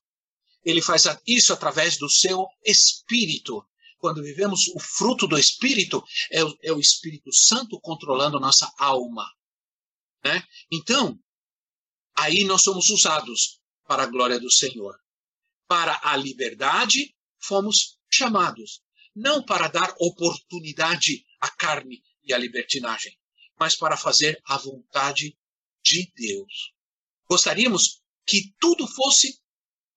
Ele 0.64 0.82
faz 0.82 1.04
isso 1.26 1.52
através 1.52 1.98
do 1.98 2.10
seu 2.10 2.46
Espírito. 2.64 3.62
Quando 3.98 4.24
vivemos 4.24 4.68
o 4.76 4.80
fruto 4.80 5.28
do 5.28 5.38
Espírito, 5.38 6.04
é 6.32 6.44
o, 6.44 6.58
é 6.64 6.72
o 6.72 6.80
Espírito 6.80 7.34
Santo 7.34 7.80
controlando 7.82 8.40
nossa 8.40 8.72
alma. 8.78 9.26
Né? 10.24 10.44
Então, 10.72 11.20
aí 12.16 12.44
nós 12.44 12.62
somos 12.64 12.90
usados 12.90 13.60
para 13.88 14.04
a 14.04 14.08
glória 14.08 14.40
do 14.40 14.52
Senhor. 14.52 14.96
Para 15.68 16.00
a 16.04 16.16
liberdade 16.16 17.16
fomos 17.40 17.98
chamados, 18.12 18.82
não 19.16 19.44
para 19.44 19.68
dar 19.68 19.96
oportunidade 20.00 21.26
à 21.40 21.50
carne 21.50 22.02
e 22.24 22.34
à 22.34 22.38
libertinagem, 22.38 23.18
mas 23.60 23.76
para 23.76 23.98
fazer 23.98 24.40
a 24.46 24.58
vontade 24.58 25.38
de 25.84 26.12
Deus. 26.16 26.74
Gostaríamos 27.30 28.02
que 28.26 28.54
tudo 28.60 28.88
fosse 28.88 29.40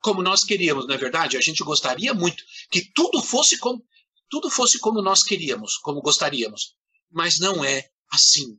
como 0.01 0.23
nós 0.23 0.45
queríamos, 0.45 0.87
não 0.87 0.95
é 0.95 0.99
verdade? 0.99 1.37
A 1.37 1.41
gente 1.41 1.63
gostaria 1.63 2.15
muito 2.15 2.43
que 2.71 2.91
tudo 2.93 3.23
fosse 3.23 3.59
como 3.59 3.85
tudo 4.31 4.49
fosse 4.49 4.79
como 4.79 5.03
nós 5.03 5.25
queríamos, 5.25 5.77
como 5.79 6.01
gostaríamos, 6.01 6.77
mas 7.11 7.41
não 7.41 7.65
é 7.65 7.91
assim. 8.13 8.57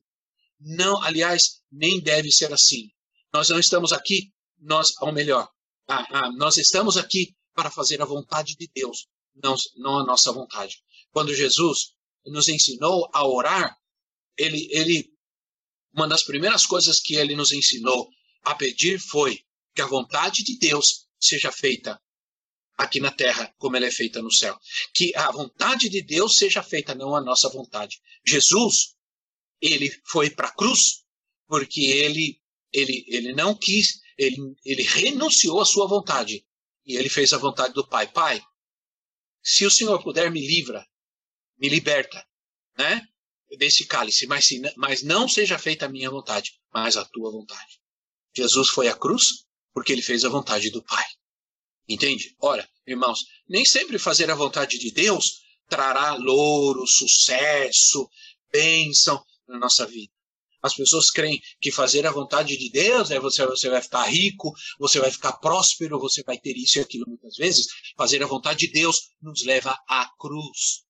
Não, 0.59 1.01
aliás, 1.01 1.61
nem 1.71 1.99
deve 2.01 2.29
ser 2.29 2.51
assim. 2.51 2.89
Nós 3.33 3.47
não 3.47 3.57
estamos 3.57 3.93
aqui, 3.93 4.33
nós, 4.59 4.89
ou 4.99 5.13
melhor, 5.13 5.49
ah, 5.87 6.05
ah, 6.11 6.31
nós 6.33 6.57
estamos 6.57 6.97
aqui 6.97 7.33
para 7.55 7.71
fazer 7.71 8.01
a 8.01 8.05
vontade 8.05 8.55
de 8.57 8.69
Deus, 8.73 9.07
não, 9.33 9.55
não 9.77 9.99
a 9.99 10.05
nossa 10.05 10.31
vontade. 10.33 10.75
Quando 11.11 11.33
Jesus 11.33 11.93
nos 12.25 12.49
ensinou 12.49 13.09
a 13.13 13.25
orar, 13.25 13.75
ele, 14.37 14.67
ele, 14.71 15.09
uma 15.93 16.07
das 16.07 16.23
primeiras 16.23 16.65
coisas 16.65 16.99
que 16.99 17.15
ele 17.15 17.35
nos 17.35 17.51
ensinou 17.51 18.09
a 18.43 18.53
pedir 18.55 18.99
foi 18.99 19.39
que 19.73 19.81
a 19.81 19.87
vontade 19.87 20.43
de 20.43 20.57
Deus 20.57 21.07
seja 21.21 21.51
feita 21.51 22.01
aqui 22.77 22.99
na 22.99 23.11
terra 23.11 23.53
como 23.57 23.77
ela 23.77 23.85
é 23.85 23.91
feita 23.91 24.21
no 24.21 24.31
céu. 24.31 24.57
Que 24.93 25.15
a 25.15 25.31
vontade 25.31 25.89
de 25.89 26.01
Deus 26.01 26.37
seja 26.37 26.63
feita, 26.63 26.95
não 26.95 27.15
a 27.15 27.21
nossa 27.21 27.49
vontade. 27.49 28.01
Jesus, 28.25 28.95
ele 29.61 29.91
foi 30.05 30.29
para 30.29 30.47
a 30.47 30.53
cruz 30.53 31.03
porque 31.47 31.81
ele, 31.81 32.41
ele, 32.71 33.05
ele 33.07 33.33
não 33.33 33.53
quis, 33.55 33.99
ele, 34.17 34.37
ele 34.65 34.83
renunciou 34.83 35.61
à 35.61 35.65
sua 35.65 35.87
vontade 35.87 36.45
e 36.85 36.95
ele 36.95 37.09
fez 37.09 37.33
a 37.33 37.37
vontade 37.37 37.73
do 37.73 37.87
Pai. 37.87 38.11
Pai, 38.11 38.41
se 39.43 39.65
o 39.65 39.71
Senhor 39.71 40.01
puder, 40.01 40.31
me 40.31 40.45
livra, 40.45 40.85
me 41.57 41.69
liberta, 41.69 42.25
né? 42.77 43.07
Desse 43.57 43.85
cálice, 43.85 44.25
mas, 44.27 44.45
se, 44.45 44.61
mas 44.77 45.03
não 45.03 45.27
seja 45.27 45.59
feita 45.59 45.85
a 45.85 45.89
minha 45.89 46.09
vontade, 46.09 46.57
mas 46.73 46.95
a 46.95 47.03
tua 47.03 47.29
vontade. 47.29 47.81
Jesus 48.33 48.69
foi 48.69 48.87
à 48.87 48.95
cruz 48.95 49.45
porque 49.73 49.91
ele 49.91 50.01
fez 50.01 50.23
a 50.23 50.29
vontade 50.29 50.69
do 50.69 50.83
Pai. 50.83 51.05
Entende? 51.87 52.35
Ora, 52.39 52.67
irmãos, 52.85 53.19
nem 53.47 53.65
sempre 53.65 53.97
fazer 53.99 54.29
a 54.29 54.35
vontade 54.35 54.77
de 54.77 54.91
Deus 54.91 55.41
trará 55.67 56.15
louro, 56.15 56.83
sucesso, 56.87 58.09
bênção 58.51 59.23
na 59.47 59.57
nossa 59.57 59.85
vida. 59.85 60.11
As 60.61 60.75
pessoas 60.75 61.09
creem 61.09 61.41
que 61.59 61.71
fazer 61.71 62.05
a 62.05 62.11
vontade 62.11 62.55
de 62.55 62.69
Deus 62.69 63.09
é 63.09 63.19
você, 63.19 63.45
você 63.47 63.69
vai 63.69 63.81
ficar 63.81 64.03
rico, 64.03 64.53
você 64.79 64.99
vai 64.99 65.09
ficar 65.09 65.33
próspero, 65.33 65.99
você 65.99 66.21
vai 66.23 66.37
ter 66.37 66.55
isso 66.55 66.77
e 66.77 66.81
aquilo 66.81 67.05
muitas 67.07 67.35
vezes. 67.35 67.65
Fazer 67.97 68.21
a 68.21 68.27
vontade 68.27 68.67
de 68.67 68.71
Deus 68.71 69.09
nos 69.21 69.43
leva 69.43 69.75
à 69.87 70.07
cruz. 70.19 70.83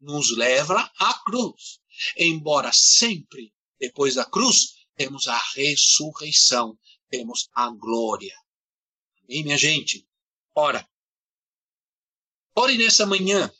Nos 0.00 0.36
leva 0.36 0.90
à 0.98 1.14
cruz. 1.24 1.78
Embora 2.18 2.70
sempre, 2.74 3.54
depois 3.80 4.16
da 4.16 4.24
cruz, 4.26 4.74
temos 4.96 5.26
a 5.28 5.40
ressurreição, 5.54 6.78
temos 7.08 7.48
a 7.54 7.70
glória. 7.70 8.34
Amém, 9.24 9.42
minha 9.42 9.58
gente? 9.58 10.06
Ora, 10.54 10.88
ore 12.54 12.76
nessa 12.78 13.06
manhã. 13.06 13.52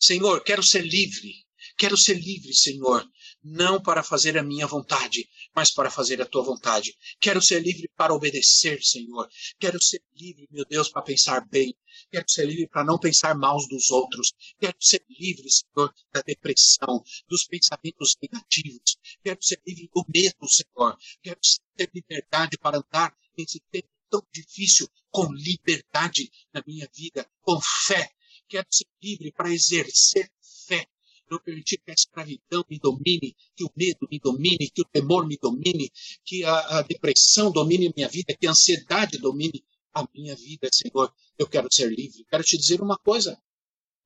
Senhor, 0.00 0.42
quero 0.42 0.62
ser 0.62 0.82
livre. 0.82 1.46
Quero 1.76 1.96
ser 1.96 2.14
livre, 2.14 2.54
Senhor 2.54 3.08
não 3.42 3.80
para 3.80 4.02
fazer 4.02 4.36
a 4.36 4.42
minha 4.42 4.66
vontade, 4.66 5.28
mas 5.54 5.72
para 5.72 5.90
fazer 5.90 6.20
a 6.20 6.26
tua 6.26 6.42
vontade. 6.42 6.96
Quero 7.20 7.40
ser 7.40 7.60
livre 7.60 7.88
para 7.96 8.14
obedecer, 8.14 8.82
Senhor. 8.82 9.28
Quero 9.58 9.80
ser 9.82 10.02
livre, 10.16 10.48
meu 10.50 10.64
Deus, 10.64 10.88
para 10.88 11.02
pensar 11.02 11.46
bem. 11.48 11.76
Quero 12.10 12.28
ser 12.28 12.46
livre 12.46 12.66
para 12.68 12.84
não 12.84 12.98
pensar 12.98 13.34
mal 13.34 13.56
dos 13.68 13.90
outros. 13.90 14.32
Quero 14.58 14.76
ser 14.80 15.04
livre, 15.08 15.48
Senhor, 15.50 15.94
da 16.12 16.20
depressão, 16.22 17.02
dos 17.28 17.44
pensamentos 17.44 18.16
negativos. 18.20 18.98
Quero 19.22 19.42
ser 19.42 19.60
livre 19.66 19.88
do 19.94 20.04
medo, 20.08 20.48
Senhor. 20.48 20.96
Quero 21.22 21.40
ter 21.76 21.90
liberdade 21.94 22.58
para 22.58 22.78
andar 22.78 23.16
nesse 23.36 23.60
tempo 23.70 23.88
tão 24.10 24.26
difícil 24.32 24.88
com 25.10 25.32
liberdade 25.32 26.30
na 26.52 26.62
minha 26.66 26.88
vida, 26.94 27.28
com 27.42 27.60
fé. 27.60 28.10
Quero 28.48 28.66
ser 28.70 28.86
livre 29.02 29.30
para 29.32 29.52
exercer 29.52 30.30
fé 30.66 30.88
não 31.30 31.38
permitir 31.38 31.78
que 31.78 31.90
a 31.90 31.94
escravidão 31.94 32.64
me 32.68 32.78
domine, 32.78 33.36
que 33.56 33.64
o 33.64 33.72
medo 33.76 34.08
me 34.10 34.18
domine, 34.18 34.70
que 34.70 34.82
o 34.82 34.84
temor 34.84 35.26
me 35.26 35.36
domine, 35.40 35.90
que 36.24 36.44
a, 36.44 36.78
a 36.78 36.82
depressão 36.82 37.50
domine 37.50 37.88
a 37.88 37.92
minha 37.94 38.08
vida, 38.08 38.36
que 38.36 38.46
a 38.46 38.50
ansiedade 38.50 39.18
domine 39.18 39.64
a 39.92 40.06
minha 40.14 40.34
vida, 40.34 40.68
Senhor. 40.72 41.12
Eu 41.38 41.48
quero 41.48 41.68
ser 41.72 41.90
livre. 41.90 42.24
Quero 42.28 42.42
te 42.42 42.56
dizer 42.56 42.80
uma 42.80 42.98
coisa, 42.98 43.40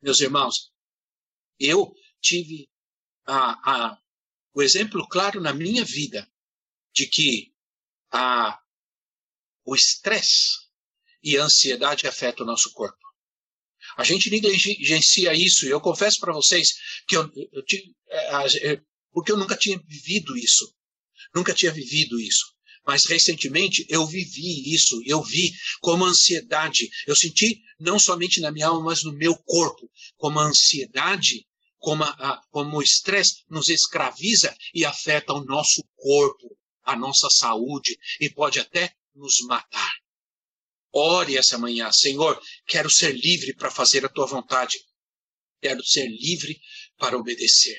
meus 0.00 0.20
irmãos. 0.20 0.72
Eu 1.58 1.94
tive 2.20 2.68
a, 3.26 3.70
a, 3.70 3.98
o 4.54 4.62
exemplo 4.62 5.06
claro 5.08 5.40
na 5.40 5.52
minha 5.52 5.84
vida 5.84 6.28
de 6.94 7.06
que 7.06 7.52
a, 8.10 8.60
o 9.64 9.74
estresse 9.74 10.62
e 11.22 11.38
a 11.38 11.44
ansiedade 11.44 12.06
afetam 12.06 12.44
o 12.44 12.48
nosso 12.48 12.72
corpo. 12.72 12.98
A 13.96 14.04
gente 14.04 14.30
negligencia 14.30 15.34
isso. 15.34 15.66
E 15.66 15.70
eu 15.70 15.80
confesso 15.80 16.18
para 16.20 16.32
vocês 16.32 16.72
que 17.06 17.16
eu, 17.16 17.30
eu, 17.52 17.62
é, 18.08 18.72
é, 18.72 18.80
porque 19.12 19.32
eu 19.32 19.36
nunca 19.36 19.56
tinha 19.56 19.78
vivido 19.86 20.36
isso. 20.36 20.72
Nunca 21.34 21.54
tinha 21.54 21.72
vivido 21.72 22.18
isso. 22.20 22.52
Mas 22.86 23.04
recentemente 23.04 23.86
eu 23.88 24.04
vivi 24.06 24.74
isso, 24.74 25.00
eu 25.06 25.22
vi 25.22 25.52
como 25.80 26.04
a 26.04 26.08
ansiedade, 26.08 26.90
eu 27.06 27.14
senti 27.14 27.62
não 27.78 27.96
somente 27.98 28.40
na 28.40 28.50
minha 28.50 28.66
alma, 28.66 28.86
mas 28.86 29.04
no 29.04 29.12
meu 29.12 29.36
corpo, 29.36 29.88
como 30.16 30.40
a 30.40 30.46
ansiedade, 30.46 31.46
como, 31.78 32.02
a, 32.02 32.40
como 32.50 32.78
o 32.78 32.82
estresse 32.82 33.44
nos 33.48 33.68
escraviza 33.68 34.54
e 34.74 34.84
afeta 34.84 35.32
o 35.32 35.44
nosso 35.44 35.84
corpo, 35.94 36.56
a 36.84 36.96
nossa 36.96 37.28
saúde 37.30 37.96
e 38.20 38.28
pode 38.28 38.58
até 38.58 38.92
nos 39.14 39.40
matar. 39.46 40.01
Ore 40.92 41.36
essa 41.36 41.56
manhã, 41.56 41.90
Senhor, 41.90 42.40
quero 42.66 42.90
ser 42.90 43.12
livre 43.12 43.54
para 43.54 43.70
fazer 43.70 44.04
a 44.04 44.08
tua 44.08 44.26
vontade. 44.26 44.78
Quero 45.60 45.82
ser 45.84 46.06
livre 46.06 46.60
para 46.98 47.16
obedecer. 47.16 47.78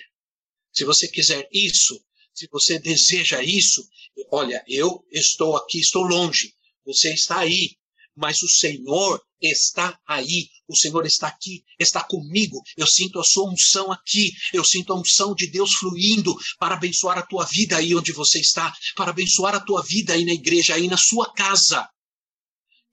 Se 0.74 0.84
você 0.84 1.08
quiser 1.08 1.48
isso, 1.52 2.04
se 2.34 2.48
você 2.52 2.80
deseja 2.80 3.44
isso, 3.44 3.88
olha, 4.32 4.64
eu 4.68 5.06
estou 5.12 5.56
aqui, 5.56 5.80
estou 5.80 6.02
longe. 6.04 6.54
Você 6.86 7.14
está 7.14 7.40
aí, 7.40 7.78
mas 8.16 8.42
o 8.42 8.50
Senhor 8.50 9.22
está 9.40 10.00
aí, 10.08 10.50
o 10.68 10.76
Senhor 10.76 11.06
está 11.06 11.28
aqui, 11.28 11.64
está 11.80 12.04
comigo. 12.04 12.62
Eu 12.76 12.88
sinto 12.88 13.20
a 13.20 13.24
sua 13.24 13.52
unção 13.52 13.92
aqui, 13.92 14.32
eu 14.54 14.64
sinto 14.64 14.94
a 14.94 15.00
unção 15.00 15.36
de 15.36 15.48
Deus 15.48 15.74
fluindo 15.74 16.34
para 16.58 16.76
abençoar 16.76 17.18
a 17.18 17.26
tua 17.26 17.46
vida 17.46 17.78
aí 17.78 17.94
onde 17.94 18.12
você 18.12 18.40
está, 18.40 18.74
para 18.96 19.12
abençoar 19.12 19.54
a 19.54 19.60
tua 19.60 19.84
vida 19.84 20.14
aí 20.14 20.26
na 20.26 20.34
igreja, 20.34 20.76
aí 20.76 20.88
na 20.88 20.98
sua 20.98 21.32
casa. 21.34 21.88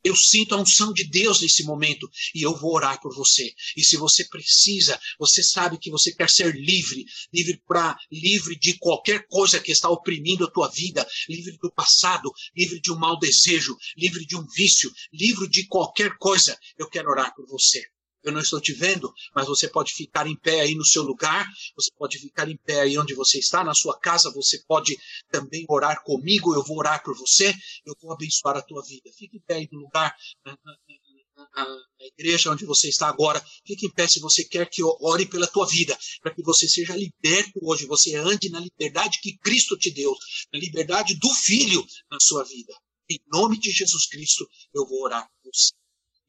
Eu 0.03 0.17
sinto 0.17 0.55
a 0.55 0.61
unção 0.61 0.93
de 0.93 1.09
Deus 1.09 1.43
nesse 1.43 1.63
momento 1.65 2.09
e 2.35 2.43
eu 2.43 2.57
vou 2.57 2.75
orar 2.75 3.01
por 3.01 3.15
você. 3.15 3.53
E 3.77 3.85
se 3.85 3.97
você 3.97 4.27
precisa, 4.29 4.99
você 5.19 5.43
sabe 5.43 5.79
que 5.79 5.91
você 5.91 6.13
quer 6.13 6.31
ser 6.31 6.55
livre, 6.55 7.05
livre 7.33 7.61
para 7.67 7.97
livre 8.11 8.59
de 8.59 8.79
qualquer 8.79 9.27
coisa 9.29 9.61
que 9.61 9.73
está 9.73 9.89
oprimindo 9.89 10.45
a 10.45 10.51
tua 10.51 10.69
vida, 10.69 11.07
livre 11.29 11.57
do 11.59 11.73
passado, 11.73 12.31
livre 12.57 12.81
de 12.81 12.91
um 12.93 12.99
mau 12.99 13.19
desejo, 13.19 13.77
livre 13.97 14.25
de 14.25 14.37
um 14.37 14.47
vício, 14.55 14.91
livre 15.13 15.49
de 15.49 15.67
qualquer 15.67 16.17
coisa. 16.19 16.59
Eu 16.79 16.89
quero 16.89 17.11
orar 17.11 17.35
por 17.35 17.47
você. 17.47 17.83
Eu 18.23 18.33
não 18.33 18.41
estou 18.41 18.61
te 18.61 18.73
vendo, 18.73 19.13
mas 19.35 19.47
você 19.47 19.69
pode 19.69 19.93
ficar 19.95 20.27
em 20.27 20.37
pé 20.37 20.61
aí 20.61 20.75
no 20.75 20.85
seu 20.85 21.03
lugar, 21.03 21.49
você 21.75 21.91
pode 21.97 22.19
ficar 22.19 22.49
em 22.49 22.57
pé 22.57 22.81
aí 22.81 22.99
onde 22.99 23.15
você 23.15 23.39
está, 23.39 23.65
na 23.65 23.75
sua 23.75 23.99
casa, 23.99 24.31
você 24.35 24.63
pode 24.67 24.97
também 25.31 25.65
orar 25.69 26.03
comigo, 26.05 26.55
eu 26.55 26.63
vou 26.63 26.79
orar 26.79 27.03
por 27.03 27.17
você, 27.17 27.55
eu 27.87 27.95
vou 28.01 28.13
abençoar 28.13 28.57
a 28.57 28.63
tua 28.63 28.83
vida. 28.83 29.11
Fique 29.17 29.39
em 29.39 29.41
pé 29.41 29.55
aí 29.55 29.69
no 29.73 29.81
lugar, 29.81 30.15
na, 30.45 30.57
na, 30.65 30.77
na, 30.87 32.07
igreja 32.19 32.51
onde 32.51 32.67
você 32.67 32.89
está 32.89 33.09
agora, 33.09 33.43
fique 33.67 33.87
em 33.87 33.93
pé 33.93 34.07
se 34.07 34.21
você 34.21 34.45
quer 34.45 34.69
que 34.69 34.83
eu 34.83 34.95
ore 35.01 35.27
pela 35.27 35.47
tua 35.47 35.67
vida, 35.67 35.99
para 36.21 36.35
que 36.35 36.43
você 36.43 36.69
seja 36.69 36.95
liberto 36.95 37.59
hoje, 37.63 37.87
você 37.87 38.17
ande 38.17 38.51
na 38.51 38.61
liberdade 38.61 39.19
que 39.23 39.39
Cristo 39.39 39.77
te 39.79 39.91
deu, 39.91 40.15
na 40.53 40.59
liberdade 40.59 41.15
do 41.19 41.31
Filho 41.35 41.85
na 42.11 42.19
sua 42.21 42.45
vida. 42.45 42.75
Em 43.09 43.19
nome 43.33 43.59
de 43.59 43.71
Jesus 43.71 44.07
Cristo, 44.07 44.47
eu 44.75 44.87
vou 44.87 45.03
orar 45.03 45.27
por 45.43 45.51
você. 45.53 45.73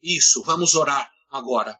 Isso, 0.02 0.42
vamos 0.42 0.74
orar 0.74 1.10
agora. 1.32 1.78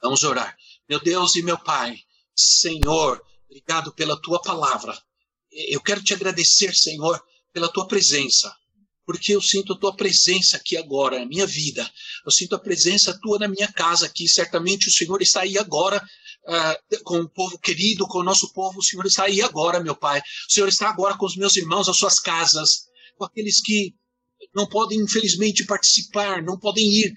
Vamos 0.00 0.22
orar. 0.22 0.56
Meu 0.88 1.00
Deus 1.00 1.34
e 1.34 1.42
meu 1.42 1.58
Pai, 1.58 1.96
Senhor, 2.34 3.22
obrigado 3.46 3.92
pela 3.92 4.20
tua 4.20 4.40
palavra. 4.40 4.96
Eu 5.50 5.80
quero 5.82 6.02
te 6.02 6.14
agradecer, 6.14 6.74
Senhor, 6.74 7.22
pela 7.52 7.68
tua 7.68 7.86
presença, 7.86 8.54
porque 9.04 9.34
eu 9.34 9.42
sinto 9.42 9.74
a 9.74 9.78
tua 9.78 9.94
presença 9.94 10.56
aqui 10.56 10.76
agora, 10.76 11.18
na 11.18 11.26
minha 11.26 11.46
vida. 11.46 11.88
Eu 12.24 12.32
sinto 12.32 12.54
a 12.54 12.58
presença 12.58 13.18
tua 13.20 13.38
na 13.38 13.48
minha 13.48 13.70
casa 13.70 14.06
aqui. 14.06 14.28
Certamente 14.28 14.88
o 14.88 14.92
Senhor 14.92 15.20
está 15.20 15.42
aí 15.42 15.58
agora 15.58 16.02
uh, 16.46 17.04
com 17.04 17.20
o 17.20 17.28
povo 17.28 17.58
querido, 17.58 18.06
com 18.06 18.18
o 18.18 18.24
nosso 18.24 18.52
povo. 18.52 18.78
O 18.78 18.82
Senhor 18.82 19.04
está 19.04 19.24
aí 19.24 19.42
agora, 19.42 19.80
meu 19.80 19.94
Pai. 19.94 20.20
O 20.20 20.52
Senhor 20.52 20.68
está 20.68 20.88
agora 20.88 21.16
com 21.18 21.26
os 21.26 21.36
meus 21.36 21.56
irmãos, 21.56 21.88
as 21.88 21.96
suas 21.96 22.18
casas, 22.18 22.86
com 23.16 23.24
aqueles 23.24 23.60
que 23.60 23.94
não 24.54 24.66
podem, 24.66 24.98
infelizmente, 24.98 25.64
participar, 25.64 26.42
não 26.42 26.58
podem 26.58 26.84
ir 26.84 27.14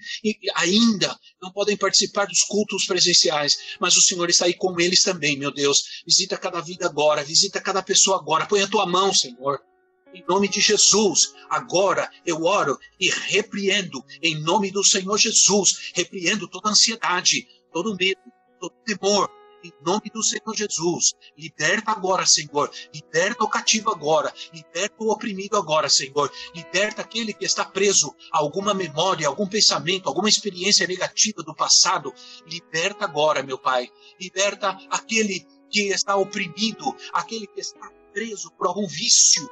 ainda, 0.54 1.16
não 1.40 1.52
podem 1.52 1.76
participar 1.76 2.26
dos 2.26 2.40
cultos 2.40 2.86
presenciais, 2.86 3.56
mas 3.78 3.96
o 3.96 4.02
Senhor 4.02 4.28
está 4.30 4.46
aí 4.46 4.54
com 4.54 4.78
eles 4.80 5.02
também, 5.02 5.36
meu 5.38 5.52
Deus. 5.52 6.02
Visita 6.06 6.36
cada 6.36 6.60
vida 6.60 6.86
agora, 6.86 7.22
visita 7.22 7.60
cada 7.60 7.82
pessoa 7.82 8.18
agora. 8.18 8.46
Põe 8.46 8.62
a 8.62 8.68
tua 8.68 8.86
mão, 8.86 9.12
Senhor. 9.12 9.60
Em 10.14 10.24
nome 10.26 10.48
de 10.48 10.60
Jesus, 10.60 11.34
agora 11.50 12.08
eu 12.24 12.44
oro 12.44 12.78
e 12.98 13.10
repreendo, 13.10 14.02
em 14.22 14.40
nome 14.40 14.70
do 14.70 14.82
Senhor 14.82 15.18
Jesus, 15.18 15.90
repreendo 15.94 16.48
toda 16.48 16.70
ansiedade, 16.70 17.46
todo 17.70 17.94
medo, 17.94 18.20
todo 18.58 18.72
temor, 18.86 19.30
em 19.62 19.72
nome 19.84 20.10
do 20.12 20.22
Senhor 20.22 20.54
Jesus. 20.54 21.14
Liberta 21.36 21.92
agora, 21.92 22.26
Senhor. 22.26 22.70
Liberta 22.92 23.44
o 23.44 23.48
cativo 23.48 23.90
agora. 23.90 24.32
Liberta 24.52 24.96
o 24.98 25.10
oprimido 25.12 25.56
agora, 25.56 25.88
Senhor. 25.88 26.30
Liberta 26.54 27.02
aquele 27.02 27.32
que 27.32 27.44
está 27.44 27.64
preso 27.64 28.14
a 28.32 28.38
alguma 28.38 28.74
memória, 28.74 29.26
algum 29.26 29.46
pensamento, 29.46 30.08
alguma 30.08 30.28
experiência 30.28 30.86
negativa 30.86 31.42
do 31.42 31.54
passado. 31.54 32.12
Liberta 32.46 33.04
agora, 33.04 33.42
meu 33.42 33.58
Pai. 33.58 33.88
Liberta 34.20 34.76
aquele 34.90 35.46
que 35.70 35.88
está 35.88 36.16
oprimido, 36.16 36.94
aquele 37.12 37.46
que 37.46 37.60
está 37.60 37.90
preso 38.12 38.50
por 38.52 38.66
algum 38.66 38.86
vício 38.86 39.48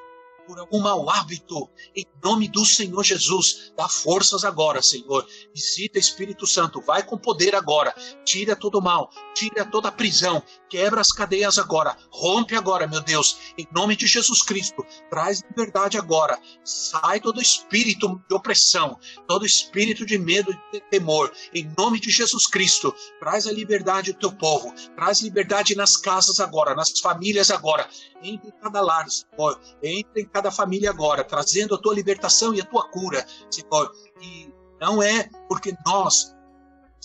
por 0.46 0.58
algum 0.58 0.80
mau 0.80 1.08
hábito, 1.08 1.68
em 1.94 2.06
nome 2.22 2.48
do 2.48 2.64
Senhor 2.64 3.02
Jesus, 3.02 3.72
dá 3.76 3.88
forças 3.88 4.44
agora, 4.44 4.82
Senhor. 4.82 5.26
Visita 5.54 5.98
Espírito 5.98 6.46
Santo, 6.46 6.80
vai 6.80 7.02
com 7.02 7.16
poder 7.16 7.54
agora, 7.54 7.94
tira 8.24 8.54
todo 8.56 8.78
o 8.78 8.82
mal, 8.82 9.10
tira 9.34 9.64
toda 9.64 9.88
a 9.88 9.92
prisão, 9.92 10.42
quebra 10.68 11.00
as 11.00 11.08
cadeias 11.08 11.58
agora, 11.58 11.96
rompe 12.10 12.54
agora, 12.54 12.86
meu 12.86 13.00
Deus, 13.00 13.36
em 13.58 13.66
nome 13.72 13.96
de 13.96 14.06
Jesus 14.06 14.42
Cristo, 14.42 14.84
traz 15.10 15.42
liberdade 15.42 15.98
agora, 15.98 16.38
sai 16.64 17.20
todo 17.20 17.40
espírito 17.40 18.22
de 18.28 18.34
opressão, 18.34 18.98
todo 19.26 19.46
espírito 19.46 20.06
de 20.06 20.18
medo 20.18 20.52
e 20.52 20.78
de 20.78 20.80
temor, 20.90 21.32
em 21.52 21.72
nome 21.76 22.00
de 22.00 22.10
Jesus 22.10 22.46
Cristo, 22.46 22.94
traz 23.20 23.46
a 23.46 23.52
liberdade 23.52 24.12
do 24.12 24.18
teu 24.18 24.32
povo, 24.32 24.72
traz 24.94 25.20
liberdade 25.20 25.74
nas 25.74 25.96
casas 25.96 26.40
agora, 26.40 26.74
nas 26.74 26.98
famílias 27.00 27.50
agora, 27.50 27.88
entre 28.22 28.50
cada 28.52 28.80
lar, 28.80 29.06
Senhor, 29.08 29.60
entre 29.82 30.22
em 30.22 30.26
cada 30.34 30.50
família 30.50 30.90
agora, 30.90 31.22
trazendo 31.22 31.76
a 31.76 31.78
tua 31.78 31.94
libertação 31.94 32.52
e 32.52 32.60
a 32.60 32.64
tua 32.64 32.88
cura, 32.88 33.24
Senhor. 33.48 33.94
E 34.20 34.52
não 34.80 35.00
é 35.00 35.30
porque 35.48 35.72
nós 35.86 36.34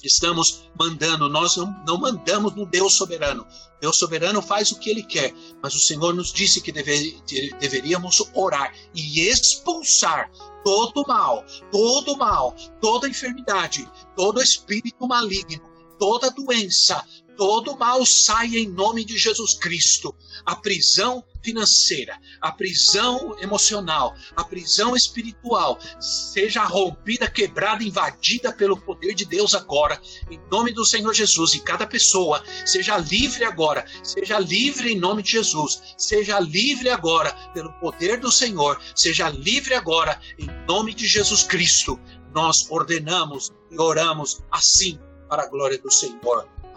estamos 0.03 0.67
mandando, 0.79 1.29
nós 1.29 1.55
não, 1.55 1.71
não 1.85 1.99
mandamos 1.99 2.55
no 2.55 2.65
Deus 2.65 2.95
soberano. 2.95 3.45
Deus 3.79 3.97
soberano 3.97 4.41
faz 4.41 4.71
o 4.71 4.79
que 4.79 4.89
ele 4.89 5.03
quer, 5.03 5.31
mas 5.61 5.75
o 5.75 5.79
Senhor 5.79 6.11
nos 6.15 6.33
disse 6.33 6.59
que 6.59 6.71
deve, 6.71 7.21
deveríamos 7.59 8.19
orar 8.33 8.73
e 8.95 9.21
expulsar 9.21 10.31
todo 10.63 11.05
mal, 11.07 11.45
todo 11.71 12.17
mal, 12.17 12.55
toda 12.81 13.07
enfermidade, 13.07 13.87
todo 14.15 14.41
espírito 14.41 15.07
maligno, 15.07 15.69
toda 15.99 16.31
doença, 16.31 17.05
todo 17.39 17.77
mal 17.77 18.05
sai 18.05 18.57
em 18.57 18.67
nome 18.67 19.05
de 19.05 19.17
Jesus 19.17 19.53
Cristo. 19.53 20.13
A 20.45 20.57
prisão 20.57 21.23
financeira, 21.41 22.19
a 22.41 22.51
prisão 22.51 23.33
emocional, 23.39 24.13
a 24.35 24.43
prisão 24.43 24.93
espiritual 24.93 25.79
seja 26.01 26.65
rompida, 26.65 27.31
quebrada, 27.31 27.81
invadida 27.81 28.51
pelo 28.51 28.75
poder 28.75 29.13
de 29.15 29.23
Deus 29.23 29.55
agora, 29.55 30.01
em 30.29 30.37
nome 30.51 30.73
do 30.73 30.85
Senhor 30.85 31.13
Jesus. 31.13 31.53
E 31.53 31.61
cada 31.61 31.87
pessoa 31.87 32.43
seja 32.65 32.97
livre 32.97 33.45
agora, 33.45 33.85
seja 34.03 34.37
livre 34.37 34.91
em 34.91 34.99
nome 34.99 35.23
de 35.23 35.31
Jesus, 35.31 35.81
seja 35.97 36.41
livre 36.41 36.89
agora 36.89 37.31
pelo 37.53 37.71
poder 37.79 38.19
do 38.19 38.33
Senhor, 38.33 38.81
seja 38.93 39.29
livre 39.29 39.75
agora 39.75 40.19
em 40.37 40.47
nome 40.67 40.93
de 40.93 41.07
Jesus 41.07 41.43
Cristo. 41.43 41.97
Nós 42.35 42.69
ordenamos 42.69 43.49
e 43.71 43.79
oramos 43.79 44.41
assim 44.51 44.99
para 45.29 45.43
a 45.43 45.47
glória 45.47 45.77
do 45.77 45.89
Senhor. 45.89 46.58